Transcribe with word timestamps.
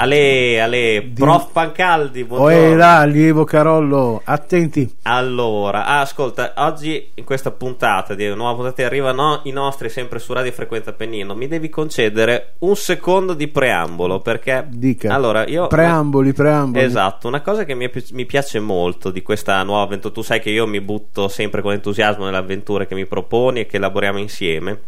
Ale, 0.00 0.60
Ale, 0.60 1.10
prof 1.12 1.50
Pancaldi, 1.50 2.22
buongiorno. 2.22 2.76
là, 2.76 2.98
allievo 2.98 3.42
Carollo, 3.42 4.20
attenti. 4.24 4.88
Allora, 5.02 5.86
ascolta, 5.86 6.52
oggi 6.58 7.10
in 7.14 7.24
questa 7.24 7.50
puntata 7.50 8.14
di 8.14 8.32
nuova 8.32 8.54
puntata 8.54 8.84
arrivano 8.84 9.40
i 9.44 9.50
nostri 9.50 9.88
sempre 9.88 10.20
su 10.20 10.32
Radio 10.32 10.52
Frequenza 10.52 10.92
Pennino. 10.92 11.34
Mi 11.34 11.48
devi 11.48 11.68
concedere 11.68 12.54
un 12.60 12.76
secondo 12.76 13.34
di 13.34 13.48
preambolo 13.48 14.20
perché 14.20 14.64
Dica. 14.70 15.12
Allora, 15.12 15.44
io 15.48 15.66
Preamboli, 15.66 16.32
preamboli. 16.32 16.84
Esatto, 16.84 17.26
una 17.26 17.40
cosa 17.40 17.64
che 17.64 17.74
mi, 17.74 17.90
pi- 17.90 18.06
mi 18.12 18.24
piace 18.24 18.60
molto 18.60 19.10
di 19.10 19.22
questa 19.22 19.60
nuova 19.64 19.82
avventura, 19.82 20.14
tu 20.14 20.22
sai 20.22 20.38
che 20.38 20.50
io 20.50 20.64
mi 20.68 20.80
butto 20.80 21.26
sempre 21.26 21.60
con 21.60 21.72
entusiasmo 21.72 22.24
nelle 22.24 22.36
avventure 22.36 22.86
che 22.86 22.94
mi 22.94 23.04
proponi 23.06 23.60
e 23.60 23.66
che 23.66 23.78
elaboriamo 23.78 24.18
insieme. 24.18 24.80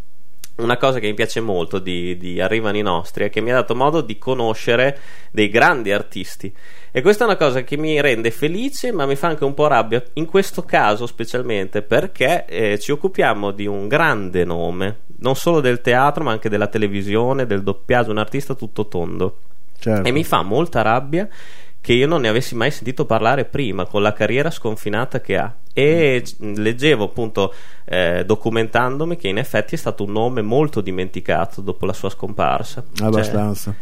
Una 0.60 0.76
cosa 0.76 0.98
che 0.98 1.06
mi 1.06 1.14
piace 1.14 1.40
molto 1.40 1.78
di, 1.78 2.16
di 2.16 2.40
Arrivano 2.40 2.76
i 2.76 2.82
nostri 2.82 3.24
è 3.24 3.30
che 3.30 3.40
mi 3.40 3.50
ha 3.50 3.54
dato 3.54 3.74
modo 3.74 4.00
di 4.00 4.18
conoscere 4.18 4.98
dei 5.30 5.48
grandi 5.48 5.92
artisti 5.92 6.52
e 6.92 7.02
questa 7.02 7.24
è 7.24 7.26
una 7.26 7.36
cosa 7.36 7.62
che 7.62 7.76
mi 7.76 8.00
rende 8.00 8.30
felice 8.30 8.92
ma 8.92 9.06
mi 9.06 9.14
fa 9.14 9.28
anche 9.28 9.44
un 9.44 9.54
po' 9.54 9.68
rabbia 9.68 10.02
in 10.14 10.26
questo 10.26 10.62
caso 10.64 11.06
specialmente 11.06 11.82
perché 11.82 12.44
eh, 12.46 12.78
ci 12.78 12.90
occupiamo 12.90 13.52
di 13.52 13.66
un 13.66 13.86
grande 13.86 14.44
nome 14.44 15.02
non 15.18 15.36
solo 15.36 15.60
del 15.60 15.80
teatro 15.80 16.24
ma 16.24 16.32
anche 16.32 16.48
della 16.48 16.66
televisione, 16.66 17.46
del 17.46 17.62
doppiaggio, 17.62 18.10
un 18.10 18.18
artista 18.18 18.54
tutto 18.54 18.88
tondo 18.88 19.38
Certo. 19.78 20.06
e 20.06 20.12
mi 20.12 20.24
fa 20.24 20.42
molta 20.42 20.82
rabbia 20.82 21.26
che 21.80 21.92
io 21.94 22.06
non 22.06 22.20
ne 22.20 22.28
avessi 22.28 22.54
mai 22.54 22.70
sentito 22.70 23.06
parlare 23.06 23.44
prima 23.46 23.86
con 23.86 24.02
la 24.02 24.12
carriera 24.12 24.50
sconfinata 24.50 25.20
che 25.20 25.36
ha 25.38 25.54
e 25.72 26.20
c- 26.24 26.34
leggevo 26.40 27.04
appunto 27.04 27.54
eh, 27.86 28.22
documentandomi 28.26 29.16
che 29.16 29.28
in 29.28 29.38
effetti 29.38 29.74
è 29.74 29.78
stato 29.78 30.04
un 30.04 30.12
nome 30.12 30.42
molto 30.42 30.80
dimenticato 30.80 31.60
dopo 31.60 31.86
la 31.86 31.92
sua 31.92 32.10
scomparsa 32.10 32.84
Cioè, 32.92 33.06
Abbastanza. 33.06 33.74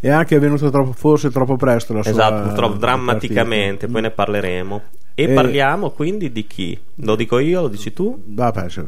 E 0.00 0.10
anche 0.10 0.36
è 0.36 0.38
venuto 0.38 0.68
troppo, 0.70 0.92
forse 0.92 1.30
troppo 1.30 1.56
presto 1.56 1.92
la 1.94 2.02
sua 2.02 2.10
esatto 2.10 2.42
purtroppo 2.48 2.72
la 2.74 2.78
drammaticamente 2.78 3.86
partita. 3.86 3.92
poi 3.92 4.02
ne 4.02 4.10
parleremo 4.10 4.82
e 5.14 5.22
E- 5.22 5.28
parliamo 5.32 5.90
quindi 5.90 6.32
di 6.32 6.46
chi? 6.46 6.78
lo 6.96 7.14
dico 7.16 7.38
io, 7.38 7.60
lo 7.62 7.68
dici 7.68 7.92
tu? 7.92 8.20
Vabbè, 8.26 8.68
cioè, 8.68 8.84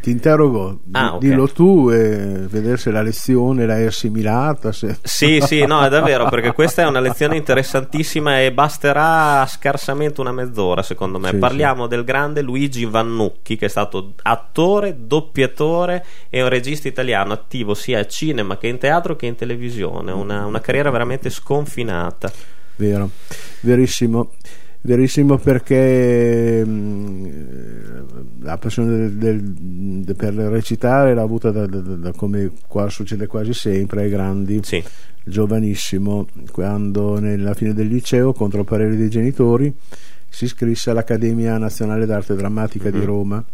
ti 0.00 0.10
interrogo, 0.10 0.80
Ah, 0.92 1.08
di- 1.10 1.14
ok. 1.14 1.18
dillo 1.18 1.48
tu 1.48 1.90
e 1.90 2.46
vedere 2.48 2.76
se 2.76 2.90
la 2.90 3.02
lezione 3.02 3.66
l'hai 3.66 3.86
assimilata. 3.86 4.72
Se... 4.72 4.96
Sì, 5.02 5.40
sì, 5.46 5.64
no, 5.64 5.82
è 5.84 5.88
davvero, 5.88 6.28
perché 6.28 6.52
questa 6.52 6.82
è 6.82 6.86
una 6.86 7.00
lezione 7.00 7.36
interessantissima 7.36 8.40
e 8.40 8.52
basterà 8.52 9.44
scarsamente 9.46 10.20
una 10.20 10.32
mezz'ora, 10.32 10.82
secondo 10.82 11.18
me. 11.18 11.30
Sì, 11.30 11.36
Parliamo 11.36 11.86
del 11.86 12.04
grande 12.04 12.42
Luigi 12.42 12.84
Vannucchi, 12.84 13.56
che 13.56 13.66
è 13.66 13.68
stato 13.68 14.12
attore, 14.22 14.96
doppiatore 15.06 16.04
e 16.30 16.42
un 16.42 16.48
regista 16.48 16.88
italiano 16.88 17.32
attivo 17.32 17.74
sia 17.74 18.00
a 18.00 18.06
cinema 18.06 18.58
che 18.58 18.66
in 18.68 18.78
teatro 18.78 19.16
che 19.16 19.26
in 19.26 19.34
televisione. 19.34 20.12
Una, 20.12 20.46
una 20.46 20.60
carriera 20.60 20.90
veramente 20.90 21.30
sconfinata. 21.30 22.30
Vero, 22.76 23.10
verissimo. 23.60 24.32
Verissimo 24.86 25.36
perché 25.36 26.64
mh, 26.64 27.30
la 28.42 28.56
passione 28.56 28.96
del- 28.96 29.12
del- 29.16 29.42
de- 30.04 30.14
per 30.14 30.32
recitare 30.34 31.12
l'ha 31.12 31.22
avuta 31.22 31.50
da, 31.50 31.66
da- 31.66 31.80
da- 31.80 32.12
come 32.12 32.52
qua 32.68 32.88
succede 32.88 33.26
quasi 33.26 33.52
sempre 33.52 34.02
ai 34.02 34.10
grandi, 34.10 34.60
Sì, 34.62 34.80
giovanissimo, 35.24 36.28
quando 36.52 37.18
nella 37.18 37.54
fine 37.54 37.74
del 37.74 37.88
liceo, 37.88 38.32
contro 38.32 38.60
il 38.60 38.66
parere 38.66 38.94
dei 38.96 39.10
genitori, 39.10 39.74
si 40.28 40.44
iscrisse 40.44 40.90
all'Accademia 40.90 41.58
Nazionale 41.58 42.06
d'Arte 42.06 42.36
Drammatica 42.36 42.88
di 42.90 42.98
Mhm. 42.98 43.04
Roma, 43.04 43.44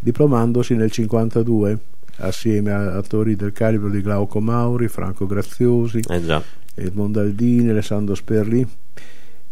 diplomandosi 0.00 0.74
nel 0.74 0.90
52 0.90 1.78
assieme 2.16 2.72
a 2.72 2.96
attori 2.96 3.36
del 3.36 3.52
calibro 3.52 3.88
di 3.88 4.00
Glauco 4.02 4.40
Mauri, 4.40 4.88
Franco 4.88 5.26
Graziosi, 5.26 6.00
eh 6.08 6.24
già. 6.24 6.42
Edmondo 6.74 7.20
Aldini, 7.20 7.68
Alessandro 7.68 8.16
Sperlì 8.16 8.66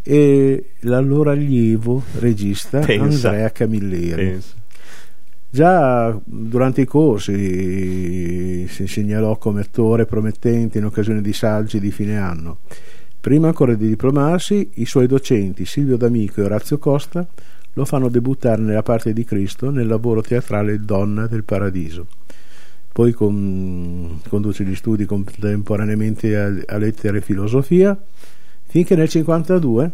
e 0.02 0.70
l'allora 0.80 1.32
allievo 1.32 2.02
regista 2.18 2.80
Pensa. 2.80 3.28
Andrea 3.28 3.50
Camilleri. 3.50 4.38
Già 5.52 6.16
durante 6.24 6.82
i 6.82 6.86
corsi 6.86 8.68
si 8.68 8.86
segnalò 8.86 9.36
come 9.36 9.62
attore 9.62 10.06
promettente 10.06 10.78
in 10.78 10.84
occasione 10.84 11.20
di 11.20 11.32
saggi 11.32 11.80
di 11.80 11.90
fine 11.90 12.18
anno. 12.18 12.58
Prima 13.20 13.48
ancora 13.48 13.74
di 13.74 13.88
diplomarsi, 13.88 14.70
i 14.74 14.86
suoi 14.86 15.06
docenti 15.06 15.66
Silvio 15.66 15.96
D'Amico 15.96 16.40
e 16.40 16.44
Orazio 16.44 16.78
Costa 16.78 17.26
lo 17.74 17.84
fanno 17.84 18.08
debuttare 18.08 18.62
nella 18.62 18.82
parte 18.82 19.12
di 19.12 19.24
Cristo 19.24 19.70
nel 19.70 19.86
lavoro 19.86 20.22
teatrale 20.22 20.80
Donna 20.80 21.26
del 21.26 21.44
Paradiso. 21.44 22.06
Poi 22.92 23.12
con- 23.12 24.20
conduce 24.28 24.64
gli 24.64 24.74
studi 24.74 25.04
contemporaneamente 25.04 26.36
a, 26.36 26.46
a 26.66 26.76
lettere 26.78 27.18
e 27.18 27.22
filosofia, 27.22 27.98
finché 28.70 28.94
nel 28.94 29.08
1952 29.12 29.90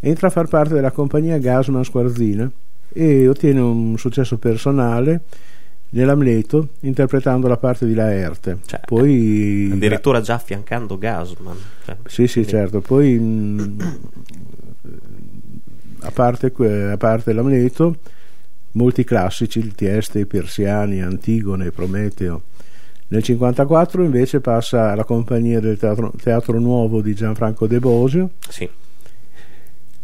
entra 0.00 0.26
a 0.26 0.30
far 0.30 0.48
parte 0.48 0.74
della 0.74 0.90
compagnia 0.90 1.38
Gasman 1.38 1.84
Squarzina 1.84 2.50
e 2.92 3.28
ottiene 3.28 3.60
un 3.60 3.96
successo 3.98 4.36
personale 4.36 5.22
nell'Amleto 5.90 6.70
interpretando 6.80 7.46
la 7.48 7.56
parte 7.56 7.86
di 7.86 7.94
Laerte. 7.94 8.58
Cioè, 8.66 8.80
Poi 8.84 9.70
Addirittura 9.72 10.20
già 10.20 10.34
affiancando 10.34 10.98
Gasman. 10.98 11.56
Cioè, 11.84 11.96
sì, 12.06 12.26
sì, 12.26 12.32
quindi- 12.44 12.50
certo. 12.50 12.80
Poi 12.80 13.18
mh, 13.18 13.76
a 16.00 16.10
parte, 16.10 16.52
a 16.92 16.96
parte 16.96 17.32
l'Amleto, 17.32 17.96
molti 18.72 19.04
classici, 19.04 19.58
il 19.58 19.74
Tieste, 19.74 20.20
i 20.20 20.26
Persiani, 20.26 21.00
Antigone, 21.02 21.70
Prometeo. 21.70 22.42
Nel 23.10 23.24
1954 23.26 24.04
invece 24.04 24.40
passa 24.40 24.92
alla 24.92 25.02
compagnia 25.02 25.58
del 25.58 25.76
Teatro, 25.76 26.12
Teatro 26.22 26.60
Nuovo 26.60 27.00
di 27.00 27.12
Gianfranco 27.12 27.66
De 27.66 27.80
Bosio. 27.80 28.30
Sì. 28.48 28.68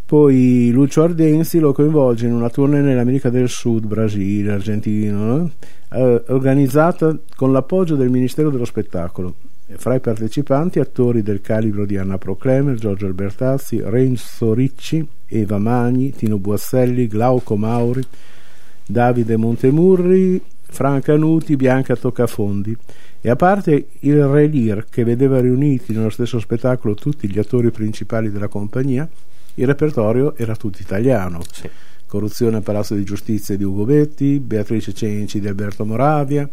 Poi 0.05 0.71
Lucio 0.73 1.03
Ardenzi 1.05 1.61
lo 1.61 1.73
coinvolge 1.73 2.27
in 2.27 2.33
una 2.33 2.51
tournée 2.51 2.81
nell'America 2.81 3.31
del 3.31 3.49
Sud, 3.49 3.87
Brasile, 3.87 4.53
Argentina, 4.53 5.17
no? 5.17 5.51
eh, 5.93 6.23
organizzata 6.29 7.17
con 7.37 7.53
l'appoggio 7.53 7.95
del 7.95 8.11
Ministero 8.11 8.51
dello 8.51 8.65
Spettacolo. 8.65 9.35
Fra 9.69 9.95
i 9.95 10.01
partecipanti 10.01 10.81
attori 10.81 11.23
del 11.23 11.41
calibro 11.41 11.87
di 11.87 11.97
Anna 11.97 12.19
Proclemer, 12.19 12.77
Giorgio 12.77 13.07
Albertazzi, 13.07 13.81
Renzo 13.85 14.53
Ricci, 14.53 15.07
Eva 15.27 15.59
Magni, 15.59 16.13
Tino 16.13 16.39
Buasselli, 16.39 17.07
Glauco 17.07 17.57
Mauri, 17.57 18.03
Davide 18.85 19.37
Montemurri, 19.37 20.41
Franca 20.69 21.17
Nuti, 21.17 21.57
Bianca 21.57 21.97
Toccafondi. 21.97 22.77
E 23.21 23.31
a 23.31 23.37
parte 23.37 23.89
il 24.01 24.25
Re 24.25 24.47
Lear 24.47 24.85
che 24.89 25.05
vedeva 25.05 25.41
riuniti 25.41 25.93
nello 25.93 26.11
stesso 26.11 26.39
spettacolo 26.39 26.95
tutti 26.95 27.29
gli 27.31 27.39
attori 27.39 27.71
principali 27.71 28.31
della 28.31 28.49
compagnia, 28.49 29.09
il 29.55 29.67
repertorio 29.67 30.37
era 30.37 30.55
tutto 30.55 30.79
italiano. 30.81 31.41
Sì. 31.51 31.69
Corruzione 32.07 32.57
al 32.57 32.63
Palazzo 32.63 32.95
di 32.95 33.03
Giustizia 33.05 33.57
di 33.57 33.65
Ugo 33.65 33.85
Betti, 33.85 34.39
Beatrice 34.39 34.93
Cenci 34.93 35.41
di 35.41 35.49
Alberto 35.49 35.85
Moravia 35.85 36.49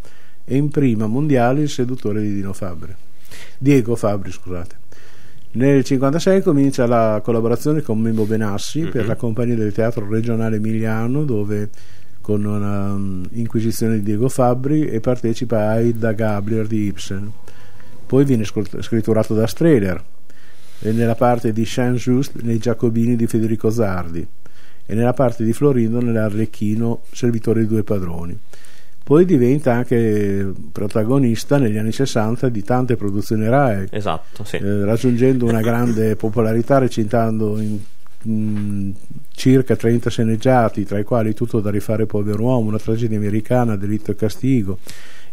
e 0.45 0.55
in 0.55 0.69
prima 0.69 1.05
mondiale 1.05 1.61
il 1.61 1.69
seduttore 1.69 2.21
di 2.21 2.33
Dino 2.33 2.53
Fabri. 2.53 2.93
Diego 3.57 3.95
Fabri, 3.95 4.31
scusate. 4.31 4.81
Nel 5.55 5.83
1956 5.83 6.41
comincia 6.41 6.87
la 6.87 7.21
collaborazione 7.23 7.81
con 7.83 7.99
Mimmo 7.99 8.23
Benassi 8.23 8.81
per 8.81 9.03
Mhm. 9.03 9.07
la 9.07 9.15
compagnia 9.15 9.55
del 9.55 9.71
Teatro 9.71 10.09
Regionale 10.09 10.55
Emiliano 10.55 11.23
dove 11.25 11.69
con 12.23 12.45
una 12.45 12.93
um, 12.93 13.27
inquisizione 13.33 13.95
di 13.95 14.03
Diego 14.03 14.29
Fabri 14.29 14.87
e 14.87 15.01
partecipa 15.01 15.57
a 15.57 15.71
Aida 15.71 16.13
Gabler 16.13 16.65
di 16.67 16.85
Ibsen. 16.85 17.29
Poi 18.05 18.23
viene 18.23 18.45
scr- 18.45 18.81
scritturato 18.81 19.33
da 19.33 19.45
Strehler 19.45 20.01
e 20.79 20.91
nella 20.93 21.15
parte 21.15 21.51
di 21.51 21.65
Saint-Just 21.65 22.39
nei 22.43 22.59
Giacobini 22.59 23.17
di 23.17 23.27
Federico 23.27 23.69
Zardi 23.69 24.25
e 24.85 24.95
nella 24.95 25.11
parte 25.11 25.43
di 25.43 25.51
Florindo 25.51 25.99
nell'Arlecchino 25.99 27.01
Servitore 27.11 27.59
di 27.59 27.67
due 27.67 27.83
padroni. 27.83 28.39
Poi 29.03 29.25
diventa 29.25 29.73
anche 29.73 30.49
protagonista 30.71 31.57
negli 31.57 31.75
anni 31.75 31.91
60 31.91 32.47
di 32.47 32.63
tante 32.63 32.95
produzioni 32.95 33.49
RAE, 33.49 33.87
Esatto, 33.91 34.45
sì. 34.45 34.55
eh, 34.55 34.85
raggiungendo 34.85 35.45
una 35.45 35.59
grande 35.59 36.15
popolarità 36.15 36.77
recitando 36.77 37.59
in 37.59 37.79
mm, 38.25 38.91
circa 39.35 39.75
30 39.75 40.09
sceneggiati, 40.09 40.85
tra 40.85 40.99
i 40.99 41.03
quali 41.03 41.33
Tutto 41.33 41.59
da 41.59 41.69
rifare 41.69 42.05
povero 42.05 42.43
uomo, 42.43 42.69
una 42.69 42.79
tragedia 42.79 43.17
americana, 43.17 43.75
Delitto 43.75 44.11
e 44.11 44.15
castigo, 44.15 44.77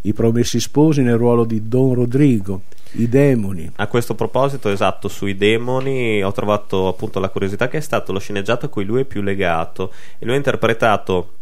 I 0.03 0.13
Promessi 0.13 0.59
Sposi 0.59 1.03
nel 1.03 1.17
ruolo 1.17 1.45
di 1.45 1.69
Don 1.69 1.95
Rodrigo, 1.95 2.63
I 2.93 3.09
Demoni. 3.09 3.71
A 3.77 3.87
questo 3.87 4.15
proposito, 4.15 4.69
esatto, 4.71 5.09
sui 5.09 5.37
demoni 5.37 6.23
ho 6.23 6.33
trovato 6.33 6.89
appunto 6.89 7.21
la 7.21 7.29
curiosità 7.29 7.69
che 7.69 7.77
è 7.77 7.81
stato 7.81 8.13
lo 8.13 8.19
sceneggiato 8.19 8.67
a 8.67 8.69
cui 8.69 8.85
lui 8.85 9.03
è 9.03 9.05
più 9.05 9.23
legato 9.23 9.93
e 10.19 10.25
lui 10.25 10.35
ha 10.35 10.39
interpretato 10.39 11.35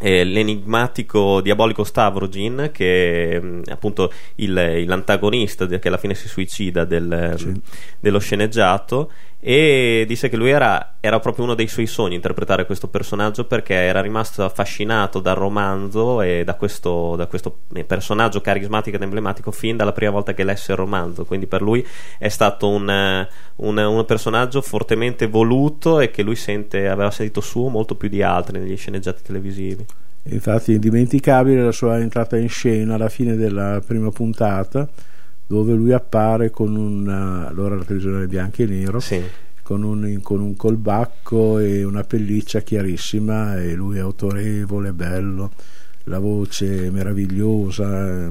eh, 0.00 0.24
l'enigmatico 0.24 1.40
diabolico 1.40 1.84
Stavrogin 1.84 2.70
che 2.72 3.30
è 3.32 3.40
mm, 3.40 3.62
appunto 3.66 4.12
il, 4.36 4.84
l'antagonista 4.86 5.66
che 5.66 5.88
alla 5.88 5.96
fine 5.96 6.14
si 6.14 6.28
suicida 6.28 6.84
del, 6.84 7.34
sì. 7.36 7.60
dello 7.98 8.18
sceneggiato 8.18 9.10
e 9.40 10.04
disse 10.08 10.28
che 10.28 10.36
lui 10.36 10.50
era, 10.50 10.94
era, 10.98 11.20
proprio 11.20 11.44
uno 11.44 11.54
dei 11.54 11.68
suoi 11.68 11.86
sogni 11.86 12.16
interpretare 12.16 12.66
questo 12.66 12.88
personaggio 12.88 13.44
perché 13.44 13.74
era 13.74 14.00
rimasto 14.00 14.42
affascinato 14.44 15.20
dal 15.20 15.36
romanzo 15.36 16.22
e 16.22 16.42
da 16.42 16.54
questo, 16.54 17.14
da 17.14 17.26
questo 17.26 17.58
personaggio 17.86 18.40
carismatico 18.40 18.96
ed 18.96 19.02
emblematico 19.02 19.52
fin 19.52 19.76
dalla 19.76 19.92
prima 19.92 20.10
volta 20.10 20.34
che 20.34 20.42
lesse 20.42 20.72
il 20.72 20.78
romanzo. 20.78 21.24
Quindi 21.24 21.46
per 21.46 21.62
lui 21.62 21.86
è 22.18 22.28
stato 22.28 22.68
un, 22.68 23.26
un, 23.56 23.76
un 23.76 24.04
personaggio 24.04 24.60
fortemente 24.60 25.28
voluto 25.28 26.00
e 26.00 26.10
che 26.10 26.22
lui 26.22 26.36
sente, 26.36 26.88
aveva 26.88 27.12
sentito 27.12 27.40
suo 27.40 27.68
molto 27.68 27.94
più 27.94 28.08
di 28.08 28.22
altri 28.22 28.58
negli 28.58 28.76
sceneggiati 28.76 29.22
televisivi. 29.22 29.86
Infatti 30.30 30.72
è 30.72 30.74
indimenticabile 30.74 31.62
la 31.62 31.72
sua 31.72 32.00
entrata 32.00 32.36
in 32.36 32.48
scena 32.48 32.96
alla 32.96 33.08
fine 33.08 33.36
della 33.36 33.80
prima 33.86 34.10
puntata 34.10 34.88
dove 35.48 35.72
lui 35.72 35.92
appare 35.92 36.50
con 36.50 36.76
un 36.76 37.08
allora 37.08 37.74
la 37.74 37.82
televisione 37.82 38.26
bianco 38.26 38.62
e 38.62 38.66
nero 38.66 39.00
sì. 39.00 39.20
con, 39.62 39.82
un, 39.82 40.20
con 40.22 40.40
un 40.40 40.54
colbacco 40.56 41.58
e 41.58 41.82
una 41.84 42.04
pelliccia 42.04 42.60
chiarissima 42.60 43.58
e 43.58 43.72
lui 43.72 43.96
è 43.96 44.00
autorevole, 44.00 44.92
bello 44.92 45.50
la 46.04 46.18
voce 46.18 46.90
meravigliosa 46.90 48.30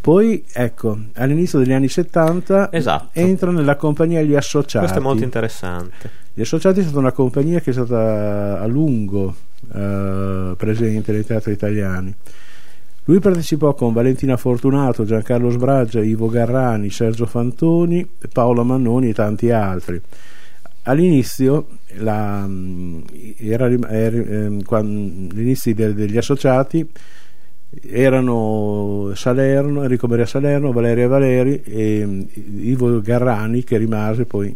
poi 0.00 0.42
ecco 0.50 0.98
all'inizio 1.14 1.58
degli 1.58 1.72
anni 1.72 1.88
70 1.88 2.72
esatto. 2.72 3.08
entra 3.12 3.50
nella 3.50 3.76
compagnia 3.76 4.22
Gli 4.22 4.34
Associati 4.34 4.78
questo 4.78 4.98
è 4.98 5.02
molto 5.02 5.24
interessante 5.24 6.10
Gli 6.32 6.40
Associati 6.40 6.80
è 6.80 6.82
stata 6.82 6.98
una 6.98 7.12
compagnia 7.12 7.60
che 7.60 7.70
è 7.70 7.72
stata 7.74 8.58
a 8.58 8.66
lungo 8.66 9.34
eh, 9.70 10.54
presente 10.56 11.12
nei 11.12 11.26
teatri 11.26 11.52
italiani 11.52 12.14
lui 13.08 13.20
partecipò 13.20 13.72
con 13.72 13.94
Valentina 13.94 14.36
Fortunato, 14.36 15.06
Giancarlo 15.06 15.48
Sbraggia, 15.48 16.02
Ivo 16.02 16.28
Garrani, 16.28 16.90
Sergio 16.90 17.24
Fantoni, 17.24 18.06
Paolo 18.30 18.64
Mannoni 18.64 19.08
e 19.08 19.14
tanti 19.14 19.50
altri. 19.50 19.98
All'inizio, 20.82 21.68
la, 22.00 22.44
mm, 22.46 23.00
era, 23.38 23.66
era, 23.88 24.14
ehm, 24.14 24.62
quando, 24.62 25.34
all'inizio 25.34 25.74
degli 25.74 26.18
associati 26.18 26.86
erano 27.80 29.12
Salerno, 29.14 29.84
Enrico 29.84 30.06
Maria 30.06 30.26
Salerno, 30.26 30.72
Valeria 30.72 31.08
Valeri 31.08 31.62
e 31.64 32.04
mm, 32.04 32.22
Ivo 32.60 33.00
Garrani 33.00 33.64
che 33.64 33.78
rimase 33.78 34.26
poi 34.26 34.54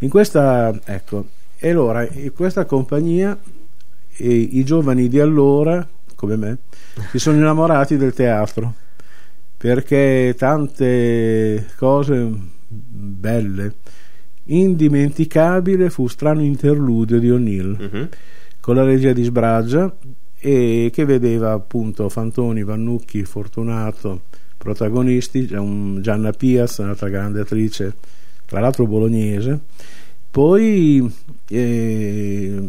in 0.00 0.08
questa 0.10 0.78
ecco 0.84 1.26
allora 1.60 2.06
in 2.06 2.32
questa 2.34 2.66
compagnia 2.66 3.36
i 4.18 4.64
giovani 4.64 5.08
di 5.08 5.18
allora 5.18 5.86
come 6.16 6.36
me 6.36 6.58
si 7.10 7.20
sono 7.20 7.36
innamorati 7.36 7.96
del 7.96 8.12
teatro 8.12 8.74
perché 9.56 10.34
tante 10.36 11.66
cose 11.76 12.28
belle 12.68 13.74
indimenticabile 14.46 15.90
fu 15.90 16.08
strano 16.08 16.42
interludio 16.42 17.18
di 17.18 17.30
O'Neill 17.30 17.76
uh-huh. 17.78 18.08
con 18.60 18.74
la 18.74 18.84
regia 18.84 19.12
di 19.12 19.22
Sbraggia 19.22 19.94
e 20.38 20.90
che 20.92 21.04
vedeva 21.04 21.52
appunto 21.52 22.08
Fantoni, 22.08 22.62
Vannucchi, 22.62 23.24
Fortunato 23.24 24.22
protagonisti, 24.56 25.46
Gianna 25.46 26.32
Piaz, 26.32 26.78
un'altra 26.78 27.08
grande 27.08 27.40
attrice, 27.40 27.94
tra 28.46 28.60
l'altro 28.60 28.86
bolognese, 28.86 29.60
poi 30.30 31.08
eh, 31.48 32.62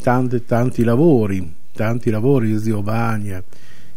tanti, 0.00 0.44
tanti 0.44 0.84
lavori, 0.84 1.54
tanti 1.78 2.10
lavori 2.10 2.48
di 2.48 2.58
Zio 2.58 2.82
Bagna, 2.82 3.40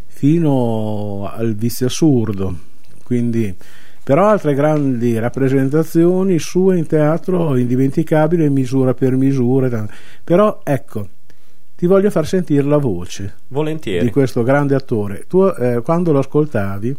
fino 0.06 1.28
al 1.34 1.56
vizio 1.56 1.88
assurdo, 1.88 2.56
quindi 3.04 3.56
però 4.04 4.28
altre 4.28 4.54
grandi 4.54 5.18
rappresentazioni 5.18 6.38
sue 6.38 6.78
in 6.78 6.86
teatro 6.86 7.56
indimenticabile 7.56 8.50
misura 8.50 8.94
per 8.94 9.16
misura 9.16 9.88
però 10.24 10.62
ecco 10.64 11.08
ti 11.76 11.88
voglio 11.88 12.12
far 12.12 12.28
sentire 12.28 12.64
la 12.64 12.78
voce 12.78 13.38
Volentieri. 13.48 14.06
di 14.06 14.12
questo 14.12 14.44
grande 14.44 14.76
attore. 14.76 15.26
Tu 15.28 15.44
eh, 15.44 15.82
quando 15.84 16.12
lo 16.12 16.20
ascoltavi 16.20 16.96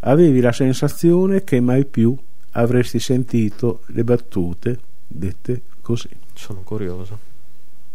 avevi 0.00 0.40
la 0.40 0.50
sensazione 0.50 1.44
che 1.44 1.60
mai 1.60 1.84
più 1.84 2.16
avresti 2.52 2.98
sentito 2.98 3.82
le 3.86 4.02
battute 4.02 4.78
dette 5.06 5.62
così. 5.80 6.08
Sono 6.34 6.62
curioso. 6.64 7.18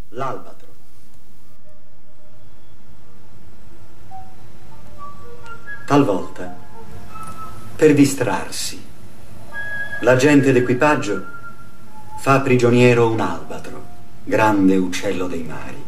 L'albatro 0.09 0.74
talvolta 5.85 6.53
per 7.75 7.93
distrarsi. 7.93 8.83
L'agente 10.01 10.51
d'equipaggio 10.51 11.23
fa 12.19 12.39
prigioniero 12.39 13.09
un 13.09 13.19
albatro, 13.19 13.83
grande 14.23 14.77
uccello 14.77 15.27
dei 15.27 15.43
mari, 15.43 15.83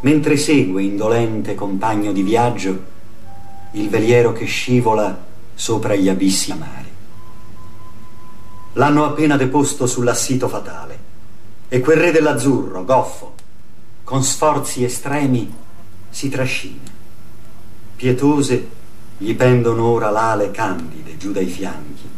mentre 0.00 0.36
segue 0.36 0.82
indolente 0.82 1.54
compagno 1.54 2.12
di 2.12 2.22
viaggio 2.22 2.94
il 3.72 3.88
veliero 3.88 4.32
che 4.32 4.44
scivola 4.44 5.24
sopra 5.54 5.94
gli 5.94 6.08
abissi 6.08 6.50
amari. 6.50 6.92
L'hanno 8.74 9.04
appena 9.06 9.36
deposto 9.36 9.86
sull'assito 9.86 10.48
fatale 10.48 10.98
e 11.68 11.80
quel 11.80 11.96
re 11.96 12.12
dell'azzurro, 12.12 12.84
goffo, 12.84 13.34
con 14.04 14.22
sforzi 14.22 14.84
estremi, 14.84 15.52
si 16.10 16.28
trascina. 16.28 16.94
Pietose 17.96 18.68
gli 19.18 19.34
pendono 19.34 19.84
ora 19.86 20.10
l'ale 20.10 20.50
candide 20.50 21.16
giù 21.16 21.32
dai 21.32 21.46
fianchi, 21.46 22.08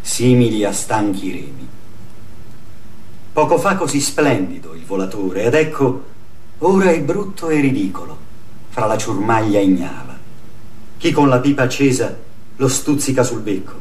simili 0.00 0.64
a 0.64 0.72
stanchi 0.72 1.30
remi. 1.30 1.68
Poco 3.32 3.58
fa 3.58 3.76
così 3.76 4.00
splendido 4.00 4.74
il 4.74 4.84
volatore, 4.84 5.44
ed 5.44 5.54
ecco, 5.54 6.04
ora 6.58 6.90
è 6.90 7.00
brutto 7.00 7.48
e 7.48 7.60
ridicolo, 7.60 8.16
fra 8.68 8.84
la 8.84 8.98
ciurmaglia 8.98 9.60
ignava. 9.60 10.18
Chi 10.98 11.10
con 11.10 11.28
la 11.28 11.40
pipa 11.40 11.62
accesa 11.62 12.14
lo 12.56 12.68
stuzzica 12.68 13.22
sul 13.22 13.40
becco, 13.40 13.80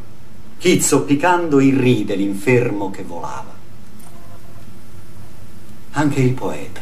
chi 0.57 0.81
zoppicando 0.81 1.59
irride 1.59 2.15
l'infermo 2.15 2.89
che 2.89 3.03
volava. 3.03 3.59
Anche 5.91 6.19
il 6.21 6.33
poeta, 6.33 6.81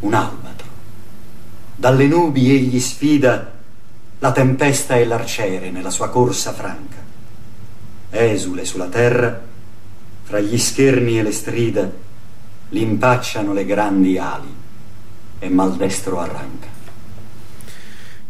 un 0.00 0.12
albatro, 0.12 0.66
dalle 1.74 2.06
nubi 2.06 2.54
egli 2.54 2.78
sfida 2.78 3.57
la 4.20 4.32
tempesta 4.32 4.96
e 4.96 5.04
l'arciere 5.04 5.70
nella 5.70 5.90
sua 5.90 6.08
corsa 6.08 6.52
franca. 6.52 6.96
Esule 8.10 8.64
sulla 8.64 8.86
terra, 8.86 9.40
fra 10.22 10.40
gli 10.40 10.58
scherni 10.58 11.18
e 11.18 11.22
le 11.22 11.32
strida, 11.32 11.90
l'impacciano 12.70 13.52
le 13.52 13.64
grandi 13.64 14.18
ali 14.18 14.54
e 15.38 15.48
maldestro 15.48 16.18
arranca. 16.18 16.76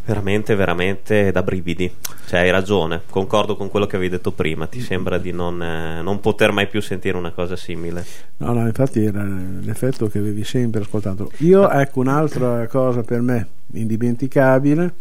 Veramente, 0.05 0.55
veramente 0.55 1.31
da 1.33 1.43
brividi. 1.43 1.95
Cioè, 2.27 2.41
hai 2.41 2.51
ragione, 2.51 3.03
concordo 3.11 3.57
con 3.57 3.69
quello 3.69 3.87
che 3.87 3.97
avevi 3.97 4.11
detto 4.13 4.33
prima. 4.33 4.67
Ti 4.67 4.81
sembra 4.81 5.19
di 5.19 5.33
non, 5.33 5.63
eh, 5.63 6.01
non 6.01 6.21
poter 6.21 6.51
mai 6.51 6.67
più 6.67 6.81
sentire 6.81 7.17
una 7.17 7.31
cosa 7.31 7.57
simile. 7.57 8.05
No, 8.39 8.55
no, 8.55 8.67
infatti 8.67 9.05
era 9.05 9.23
l'effetto 9.23 10.09
che 10.09 10.19
avevi 10.19 10.45
sempre 10.45 10.81
ascoltato. 10.81 11.31
Io, 11.39 11.69
ecco, 11.69 12.01
un'altra 12.01 12.67
cosa 12.69 13.03
per 13.03 13.21
me 13.21 13.49
indimenticabile 13.73 14.95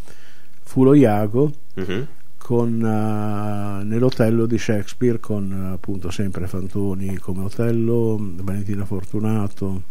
fu 0.67 0.83
lo 0.83 0.93
Iago 0.93 1.51
uh-huh. 1.75 2.07
con, 2.38 2.74
uh, 2.74 3.88
nell'Otello 3.88 4.45
di 4.45 4.57
Shakespeare 4.57 5.17
con 5.17 5.50
uh, 5.50 5.74
appunto 5.74 6.12
sempre 6.12 6.45
Fantoni 6.45 7.17
come 7.17 7.43
Otello, 7.43 8.19
Valentina 8.41 8.83
Fortunato, 8.83 9.81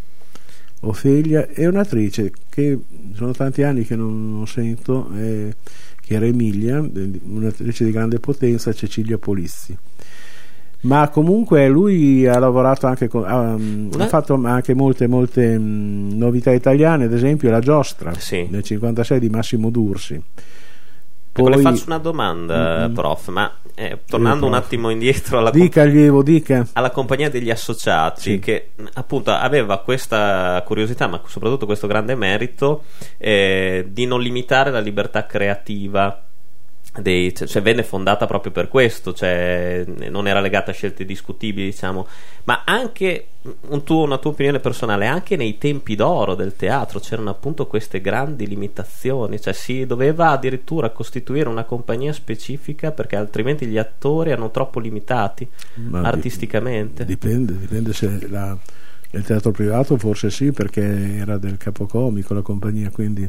Ofelia 0.81 1.49
e 1.49 1.67
un'attrice 1.67 2.31
che 2.51 2.79
sono 3.15 3.33
tanti 3.33 3.63
anni 3.63 3.85
che 3.85 3.97
non, 3.97 4.33
non 4.33 4.47
sento, 4.47 5.11
eh, 5.17 5.55
che 5.99 6.15
era 6.15 6.27
Emilia, 6.27 6.79
un'attrice 6.79 7.85
di 7.87 7.91
grande 7.91 8.21
potenza, 8.21 8.73
Cecilia 8.75 9.17
Polizzi 9.17 9.77
ma 10.83 11.09
comunque 11.09 11.69
lui 11.69 12.27
ha 12.27 12.39
lavorato 12.39 12.87
anche 12.87 13.09
con, 13.09 13.23
um, 13.23 13.91
ha 13.99 14.07
fatto 14.07 14.41
anche 14.45 14.75
molte, 14.75 15.07
molte 15.07 15.57
um, 15.57 16.11
novità 16.13 16.53
italiane 16.53 17.05
ad 17.05 17.13
esempio 17.13 17.51
la 17.51 17.61
giostra 17.61 18.13
sì. 18.15 18.47
nel 18.51 18.63
56 18.63 19.19
di 19.19 19.29
Massimo 19.29 19.71
D'Ursi 19.71 20.23
Poi... 21.43 21.47
Ecco, 21.47 21.49
le 21.57 21.63
faccio 21.63 21.85
una 21.87 21.99
domanda, 21.99 22.87
mm-hmm. 22.87 22.95
prof, 22.95 23.29
ma 23.29 23.53
eh, 23.75 24.01
tornando 24.07 24.47
un 24.47 24.55
attimo 24.55 24.89
indietro 24.89 25.39
alla, 25.39 25.51
dica, 25.51 25.83
comp- 25.83 25.95
Lievo, 25.95 26.23
dica. 26.23 26.67
alla 26.73 26.91
compagnia 26.91 27.29
degli 27.29 27.51
associati, 27.51 28.21
sì. 28.21 28.39
che 28.39 28.71
appunto 28.95 29.33
aveva 29.33 29.79
questa 29.81 30.63
curiosità, 30.65 31.07
ma 31.07 31.21
soprattutto 31.27 31.67
questo 31.67 31.87
grande 31.87 32.15
merito 32.15 32.85
eh, 33.19 33.87
di 33.91 34.07
non 34.07 34.23
limitare 34.23 34.71
la 34.71 34.81
libertà 34.81 35.27
creativa 35.27 36.26
dei, 37.01 37.35
cioè, 37.35 37.63
venne 37.63 37.83
fondata 37.83 38.27
proprio 38.27 38.53
per 38.53 38.69
questo, 38.69 39.13
cioè 39.13 39.85
non 40.09 40.27
era 40.27 40.41
legata 40.41 40.71
a 40.71 40.75
scelte 40.75 41.05
discutibili, 41.05 41.67
diciamo, 41.67 42.07
ma 42.45 42.63
anche 42.65 43.27
un 43.69 43.85
tuo, 43.85 44.05
una 44.05 44.19
tua 44.19 44.31
opinione 44.31 44.59
personale, 44.59 45.07
anche 45.07 45.37
nei 45.37 45.59
tempi 45.59 45.95
d'oro 45.95 46.35
del 46.35 46.57
teatro 46.57 46.99
c'erano 47.01 47.31
appunto 47.31 47.67
queste 47.67 48.01
grandi 48.01 48.47
limitazioni, 48.47 49.41
cioè 49.41 49.53
si 49.53 49.87
doveva 49.87 50.31
addirittura 50.31 50.91
costituire 50.91 51.49
una 51.49 51.65
compagnia 51.65 52.13
specifica 52.13 52.93
perché 52.93 53.17
altrimenti 53.17 53.67
gli 53.67 53.79
attori 53.79 54.31
erano 54.31 54.51
troppo 54.51 54.81
limitati 54.81 55.49
ma 55.75 56.01
artisticamente. 56.03 57.05
Dipende, 57.05 57.59
dipende 57.59 57.93
se 57.93 58.29
la, 58.29 58.57
il 59.11 59.25
teatro 59.25 59.51
privato 59.51 59.97
forse 59.97 60.31
sì 60.31 60.53
perché 60.53 61.17
era 61.17 61.39
del 61.39 61.57
capocomico 61.57 62.35
la 62.35 62.43
compagnia, 62.43 62.91
quindi 62.91 63.29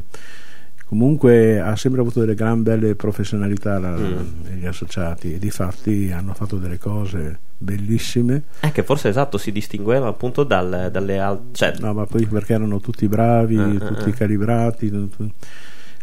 comunque 0.88 1.60
ha 1.60 1.76
sempre 1.76 2.00
avuto 2.00 2.20
delle 2.20 2.34
gran 2.34 2.62
belle 2.62 2.94
professionalità 2.94 3.78
la, 3.78 3.90
mm. 3.90 4.58
gli 4.58 4.64
associati 4.64 5.34
e 5.34 5.38
di 5.38 5.50
fatti 5.50 6.10
hanno 6.10 6.32
fatto 6.32 6.56
delle 6.56 6.78
cose 6.78 7.40
bellissime 7.58 8.44
eh, 8.60 8.72
che 8.72 8.82
forse 8.82 9.10
esatto 9.10 9.36
si 9.36 9.52
distingueva 9.52 10.08
appunto 10.08 10.44
dal, 10.44 10.88
dalle 10.90 11.18
altre 11.18 11.46
cioè... 11.52 11.74
no 11.80 11.92
ma 11.92 12.06
poi 12.06 12.24
perché 12.24 12.54
erano 12.54 12.80
tutti 12.80 13.06
bravi 13.06 13.56
uh, 13.56 13.78
tutti 13.78 14.10
calibrati 14.12 14.88
tutto. 14.88 15.30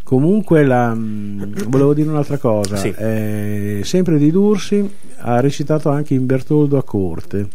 comunque 0.03 0.63
la, 0.63 0.93
mm, 0.93 1.53
volevo 1.67 1.95
dire 1.95 2.09
un'altra 2.09 2.37
cosa 2.37 2.75
sì. 2.75 2.93
eh, 2.95 3.81
sempre 3.83 4.19
di 4.19 4.29
Dursi 4.29 4.87
ha 5.17 5.39
recitato 5.39 5.89
anche 5.89 6.13
in 6.13 6.27
Bertoldo 6.27 6.77
a 6.77 6.83
corte 6.83 7.47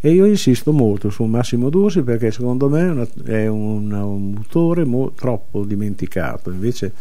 e 0.00 0.10
io 0.10 0.26
insisto 0.26 0.72
molto 0.72 1.10
su 1.10 1.24
Massimo 1.24 1.70
Dursi 1.70 2.02
perché 2.02 2.30
secondo 2.30 2.68
me 2.68 3.08
è 3.24 3.46
un, 3.46 3.92
un 3.92 4.36
autore 4.36 4.84
mo, 4.84 5.12
troppo 5.12 5.64
dimenticato, 5.64 6.50
invece 6.50 6.92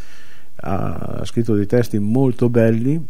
ha 0.58 1.22
scritto 1.26 1.54
dei 1.54 1.66
testi 1.66 2.00
molto 2.00 2.50
belli 2.50 3.04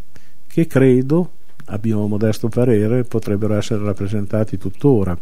che 0.46 0.66
credo, 0.66 1.30
a 1.66 1.78
mio 1.82 2.06
modesto 2.06 2.48
parere, 2.48 3.04
potrebbero 3.04 3.54
essere 3.54 3.84
rappresentati 3.84 4.58
tuttora. 4.58 5.18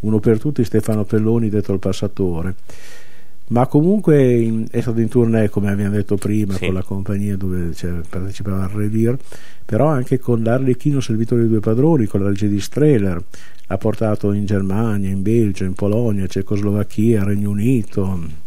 Uno 0.00 0.20
per 0.20 0.38
tutti 0.38 0.64
Stefano 0.64 1.04
Pelloni 1.04 1.48
detto 1.48 1.72
il 1.72 1.80
passatore 1.80 2.54
ma 3.48 3.66
comunque 3.66 4.66
è 4.70 4.80
stato 4.80 5.00
in 5.00 5.08
tournée 5.08 5.48
come 5.48 5.70
abbiamo 5.70 5.94
detto 5.94 6.16
prima 6.16 6.54
sì. 6.54 6.66
con 6.66 6.74
la 6.74 6.82
compagnia 6.82 7.36
dove 7.36 7.72
partecipava 8.08 8.64
al 8.64 8.70
Revir 8.70 9.16
però 9.64 9.86
anche 9.86 10.18
con 10.18 10.42
l'Arlecchino 10.42 11.00
Servitore 11.00 11.42
dei 11.42 11.50
Due 11.50 11.60
Padroni 11.60 12.06
con 12.06 12.22
la 12.22 12.28
regia 12.28 12.46
di 12.46 12.60
Streller 12.60 13.22
ha 13.68 13.78
portato 13.78 14.32
in 14.32 14.44
Germania, 14.44 15.08
in 15.08 15.22
Belgio, 15.22 15.64
in 15.64 15.74
Polonia, 15.74 16.26
Cecoslovacchia, 16.26 17.24
Regno 17.24 17.50
Unito 17.50 18.46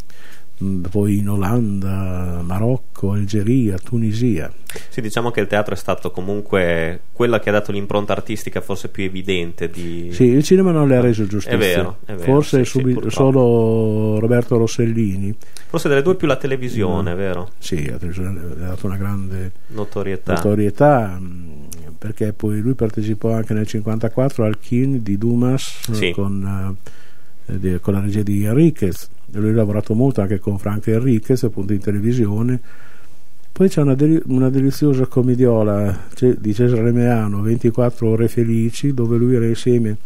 Mm, 0.62 0.82
poi 0.82 1.18
in 1.18 1.28
Olanda, 1.28 2.40
Marocco, 2.44 3.12
Algeria, 3.12 3.76
Tunisia. 3.78 4.52
Sì, 4.88 5.00
diciamo 5.00 5.30
che 5.32 5.40
il 5.40 5.48
teatro 5.48 5.74
è 5.74 5.76
stato 5.76 6.12
comunque 6.12 7.00
quella 7.12 7.40
che 7.40 7.48
ha 7.48 7.52
dato 7.52 7.72
l'impronta 7.72 8.12
artistica 8.12 8.60
forse 8.60 8.88
più 8.88 9.02
evidente. 9.02 9.68
Di... 9.68 10.10
Sì, 10.12 10.24
il 10.24 10.44
cinema 10.44 10.70
non 10.70 10.86
le 10.86 10.96
ha 10.96 11.00
reso 11.00 11.26
giustizia. 11.26 11.56
È 11.56 11.58
vero, 11.58 11.98
è 12.04 12.12
vero 12.12 12.22
Forse 12.22 12.64
sì, 12.64 12.70
subi- 12.70 12.96
sì, 13.02 13.10
solo 13.10 14.20
Roberto 14.20 14.56
Rossellini. 14.56 15.34
Forse 15.66 15.88
delle 15.88 16.02
due 16.02 16.14
più 16.14 16.28
la 16.28 16.36
televisione, 16.36 17.12
mm. 17.12 17.16
vero? 17.16 17.50
Sì, 17.58 17.90
la 17.90 17.96
televisione 17.96 18.40
ha 18.40 18.68
dato 18.68 18.86
una 18.86 18.96
grande 18.96 19.52
notorietà. 19.68 20.34
notorietà 20.34 21.18
perché 22.02 22.32
poi 22.32 22.60
lui 22.60 22.74
partecipò 22.74 23.28
anche 23.28 23.54
nel 23.54 23.68
1954 23.70 24.44
al 24.44 24.58
Kin 24.58 25.04
di 25.04 25.16
Dumas 25.16 25.92
sì. 25.92 26.10
con, 26.10 26.76
eh, 27.46 27.78
con 27.80 27.94
la 27.94 28.00
regia 28.00 28.22
di 28.22 28.42
Enriquez. 28.42 29.08
Lui 29.30 29.50
ha 29.50 29.54
lavorato 29.54 29.94
molto 29.94 30.20
anche 30.20 30.40
con 30.40 30.58
Franco 30.58 30.90
Enriquez 30.90 31.44
appunto 31.44 31.72
in 31.72 31.78
televisione. 31.78 32.60
Poi 33.52 33.68
c'è 33.68 33.82
una, 33.82 33.94
del- 33.94 34.20
una 34.26 34.50
deliziosa 34.50 35.06
commediola 35.06 36.08
di 36.18 36.52
Cesare 36.52 36.90
Meano 36.90 37.40
24 37.40 38.08
ore 38.08 38.26
felici 38.26 38.92
dove 38.92 39.16
lui 39.16 39.36
era 39.36 39.46
insieme 39.46 39.98